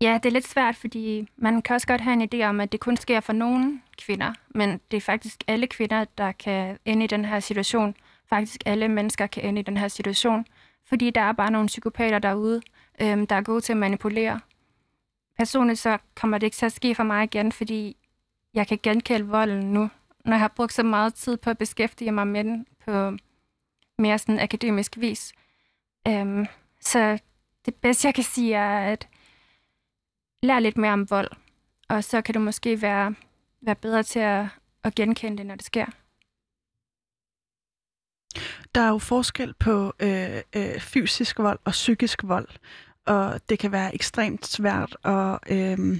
[0.00, 2.72] Ja, det er lidt svært, fordi man kan også godt have en idé om, at
[2.72, 7.04] det kun sker for nogle kvinder, men det er faktisk alle kvinder, der kan ende
[7.04, 7.94] i den her situation.
[8.28, 10.46] Faktisk alle mennesker kan ende i den her situation,
[10.86, 12.62] fordi der er bare nogle psykopater derude,
[13.00, 14.40] øhm, der er gode til at manipulere.
[15.36, 17.96] Personligt så kommer det ikke til at ske for mig igen, fordi
[18.54, 19.90] jeg kan genkende volden nu,
[20.24, 23.16] når jeg har brugt så meget tid på at beskæftige mig med den på
[23.98, 25.32] mere sådan akademisk vis.
[26.08, 26.46] Øhm,
[26.80, 27.18] så
[27.66, 29.08] det bedste, jeg kan sige, er, at
[30.42, 31.30] lære lidt mere om vold,
[31.88, 33.14] og så kan du måske være,
[33.60, 34.46] være bedre til at,
[34.84, 35.86] at genkende det, når det sker.
[38.74, 42.48] Der er jo forskel på øh, øh, fysisk vold og psykisk vold,
[43.06, 45.98] og det kan være ekstremt svært at, øh,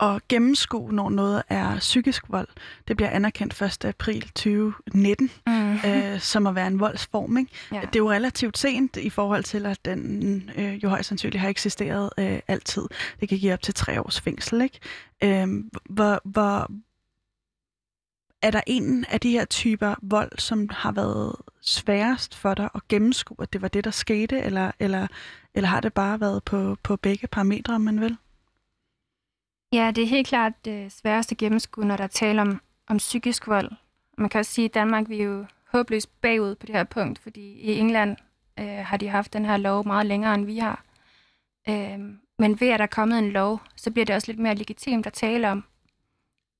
[0.00, 2.48] at gennemskue, når noget er psykisk vold.
[2.88, 3.84] Det bliver anerkendt 1.
[3.84, 5.74] april 2019 Mm.
[5.86, 7.36] øh, som at være en voldsform.
[7.36, 7.50] Ikke?
[7.72, 7.80] Ja.
[7.80, 11.48] Det er jo relativt sent i forhold til, at den øh, jo højst sandsynligt har
[11.48, 12.82] eksisteret øh, altid.
[13.20, 14.60] Det kan give op til tre års fængsel.
[14.62, 14.78] Ikke?
[15.24, 15.48] Øh,
[15.90, 16.70] hvor, hvor,
[18.42, 22.88] er der en af de her typer vold, som har været sværest for dig at
[22.88, 25.06] gennemskue, at det var det, der skete, eller, eller,
[25.54, 28.16] eller har det bare været på, på begge parametre, om man vil?
[29.72, 33.46] Ja, det er helt klart det sværeste gennemskue, når der er tale om, om psykisk
[33.46, 33.72] vold.
[34.18, 37.18] Man kan også sige, at Danmark vi er jo håbløst bagud på det her punkt,
[37.18, 38.16] fordi i England
[38.58, 40.84] øh, har de haft den her lov meget længere, end vi har.
[41.68, 41.98] Øh,
[42.38, 45.06] men ved at der er kommet en lov, så bliver det også lidt mere legitimt
[45.06, 45.64] at tale om,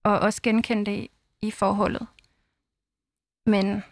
[0.04, 1.08] og også genkende det
[1.42, 2.06] i, forholdet.
[3.46, 3.82] Men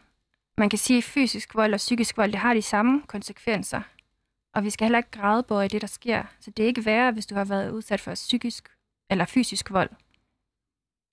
[0.58, 3.82] man kan sige, at fysisk vold og psykisk vold, det har de samme konsekvenser.
[4.54, 6.24] Og vi skal heller ikke græde i det, der sker.
[6.40, 8.68] Så det er ikke værre, hvis du har været udsat for psykisk
[9.10, 9.90] eller fysisk vold.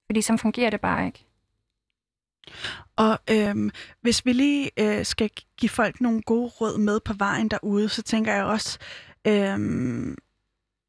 [0.05, 1.25] Fordi så fungerer det bare ikke.
[2.95, 3.71] Og øhm,
[4.01, 8.01] hvis vi lige øh, skal give folk nogle gode råd med på vejen derude, så
[8.01, 8.79] tænker jeg også,
[9.27, 10.17] øhm,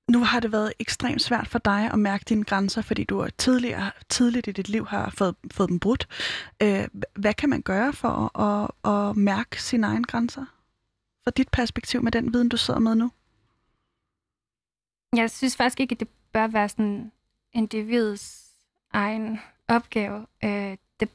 [0.09, 3.91] nu har det været ekstremt svært for dig at mærke dine grænser, fordi du tidligere,
[4.09, 6.09] tidligt i dit liv har fået, fået dem brudt.
[6.63, 10.45] Øh, hvad kan man gøre for at, at, at mærke sine egne grænser?
[11.25, 13.11] Fra dit perspektiv med den viden, du sidder med nu?
[15.17, 17.13] Jeg synes faktisk ikke, at det bør være sådan
[17.53, 18.51] individets
[18.93, 20.27] egen opgave.
[20.45, 21.09] Øh, det,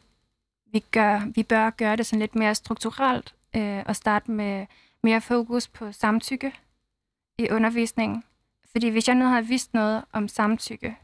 [0.72, 4.66] vi, gør, vi bør gøre det sådan lidt mere strukturelt øh, og starte med
[5.04, 6.54] mere fokus på samtykke
[7.38, 8.24] i undervisningen.
[8.72, 10.97] Fordi hvis jeg nu havde vidst noget om samtykke,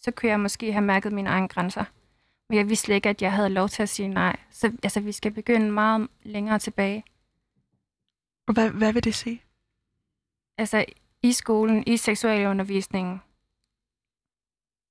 [0.00, 1.84] så kunne jeg måske have mærket mine egne grænser.
[2.48, 4.36] Men jeg vidste ikke, at jeg havde lov til at sige nej.
[4.50, 7.04] Så altså, vi skal begynde meget længere tilbage.
[8.46, 9.42] Og hvad, hvad vil det sige?
[10.58, 10.84] Altså
[11.22, 13.20] i skolen, i seksualundervisningen,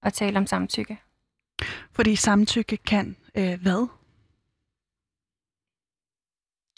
[0.01, 1.01] at tale om samtykke.
[1.91, 3.88] Fordi samtykke kan øh, hvad?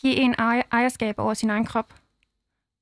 [0.01, 2.00] Give en ejer, ejerskab over sin egen krop.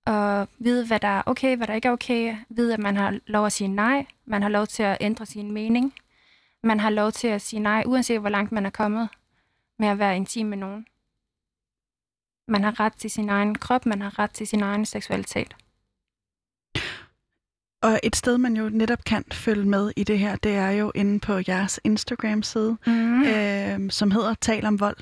[0.09, 2.37] Og vide, hvad der er okay, hvad der ikke er okay.
[2.49, 4.05] Vide, at man har lov at sige nej.
[4.25, 5.93] Man har lov til at ændre sin mening.
[6.63, 9.09] Man har lov til at sige nej, uanset hvor langt man er kommet
[9.79, 10.85] med at være intim med nogen.
[12.47, 15.55] Man har ret til sin egen krop, man har ret til sin egen seksualitet.
[17.81, 20.91] Og et sted, man jo netop kan følge med i det her, det er jo
[20.95, 23.23] inde på jeres Instagram-side, Mm.
[23.23, 24.97] øh, som hedder Tal om vold.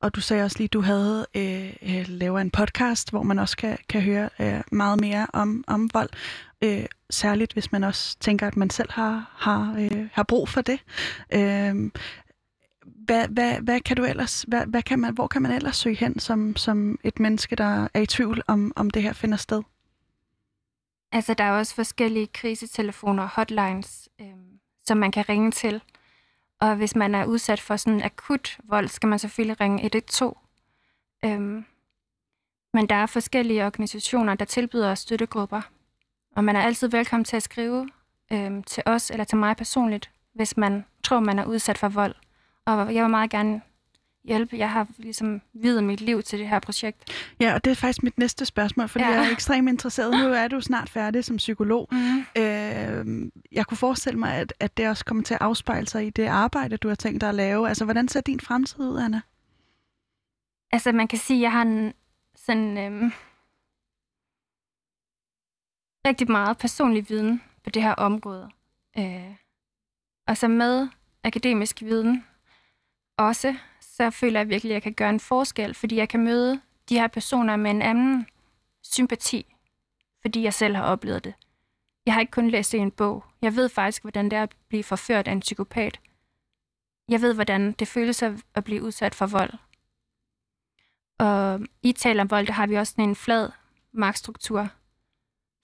[0.00, 3.38] Og du sagde også lige, at du havde øh, øh, lavet en podcast, hvor man
[3.38, 6.08] også kan, kan høre øh, meget mere om, om vold.
[6.64, 10.60] Øh, særligt hvis man også tænker, at man selv har, har, øh, har brug for
[10.60, 10.78] det.
[11.34, 11.90] Øh,
[13.06, 15.96] hvad, hvad, hvad kan du ellers, hvad, hvad kan man, hvor kan man ellers søge
[15.96, 19.62] hen som, som et menneske, der er i tvivl om, om det her finder sted?
[21.12, 25.82] Altså, der er også forskellige krisetelefoner, hotlines, øhm, som man kan ringe til.
[26.60, 30.36] Og hvis man er udsat for sådan akut vold, skal man selvfølgelig ringe 112.
[31.24, 31.64] Øhm,
[32.72, 35.60] men der er forskellige organisationer, der tilbyder støttegrupper.
[36.36, 37.88] Og man er altid velkommen til at skrive
[38.32, 42.14] øhm, til os eller til mig personligt, hvis man tror, man er udsat for vold.
[42.66, 43.62] Og jeg vil meget gerne
[44.24, 44.58] hjælpe.
[44.58, 47.10] Jeg har ligesom videt mit liv til det her projekt.
[47.40, 49.10] Ja, og det er faktisk mit næste spørgsmål, fordi ja.
[49.10, 50.10] Jeg er ekstremt interesseret.
[50.10, 51.88] Nu er du snart færdig som psykolog.
[51.92, 52.18] Mm.
[52.42, 56.10] Øh, jeg kunne forestille mig, at, at det også kommer til at afspejle sig i
[56.10, 57.68] det arbejde, du har tænkt dig at lave.
[57.68, 59.20] Altså, hvordan ser din fremtid ud, Anna?
[60.72, 61.92] Altså, man kan sige, at jeg har en
[62.36, 63.12] sådan øhm,
[66.06, 68.50] rigtig meget personlig viden på det her område.
[68.98, 69.34] Øh,
[70.26, 70.88] og så med
[71.24, 72.24] akademisk viden
[73.18, 73.56] også,
[73.96, 76.98] så føler jeg virkelig, at jeg kan gøre en forskel, fordi jeg kan møde de
[76.98, 78.26] her personer med en anden
[78.82, 79.54] sympati,
[80.22, 81.34] fordi jeg selv har oplevet det.
[82.06, 83.24] Jeg har ikke kun læst det i en bog.
[83.42, 86.00] Jeg ved faktisk, hvordan det er at blive forført af en psykopat.
[87.08, 89.52] Jeg ved, hvordan det føles at at blive udsat for vold.
[91.18, 93.50] Og i tal om vold, der har vi også sådan en flad
[93.92, 94.68] magtstruktur.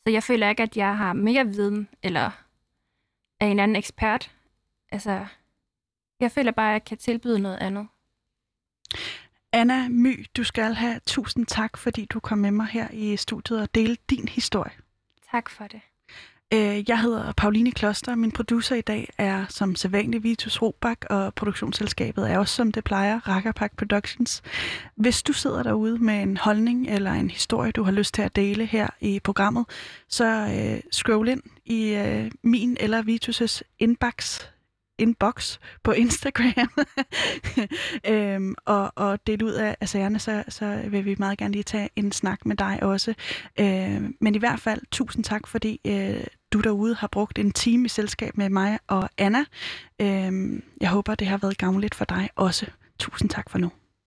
[0.07, 2.31] Så jeg føler ikke, at jeg har mere viden, eller
[3.41, 4.35] er en anden ekspert.
[4.93, 5.27] Altså,
[6.21, 7.89] jeg føler bare, at jeg kan tilbyde noget andet.
[9.53, 13.61] Anna My, du skal have tusind tak, fordi du kom med mig her i studiet
[13.61, 14.73] og delte din historie.
[15.33, 15.81] Tak for det.
[16.55, 21.35] Øh, Jeg hedder Pauline Kloster, min producer i dag er som sædvanlig Vitus Robak, og
[21.35, 24.43] produktionsselskabet er også som det plejer, Rakkerpak Productions.
[24.97, 28.37] Hvis du sidder derude med en holdning eller en historie, du har lyst til at
[28.37, 29.65] dele her i programmet,
[30.09, 34.41] så øh, scroll ind i øh, min eller Vitus' inbox,
[34.99, 36.71] inbox på Instagram
[38.13, 41.63] øhm, og, og dele ud af, af sagerne, så, så vil vi meget gerne lige
[41.63, 43.15] tage en snak med dig også.
[43.61, 47.85] Øhm, men i hvert fald, tusind tak, fordi øh, du derude har brugt en time
[47.85, 49.45] i selskab med mig og Anna.
[50.01, 52.67] Øhm, jeg håber, det har været gavnligt for dig også.
[52.99, 53.71] Tusind tak for nu.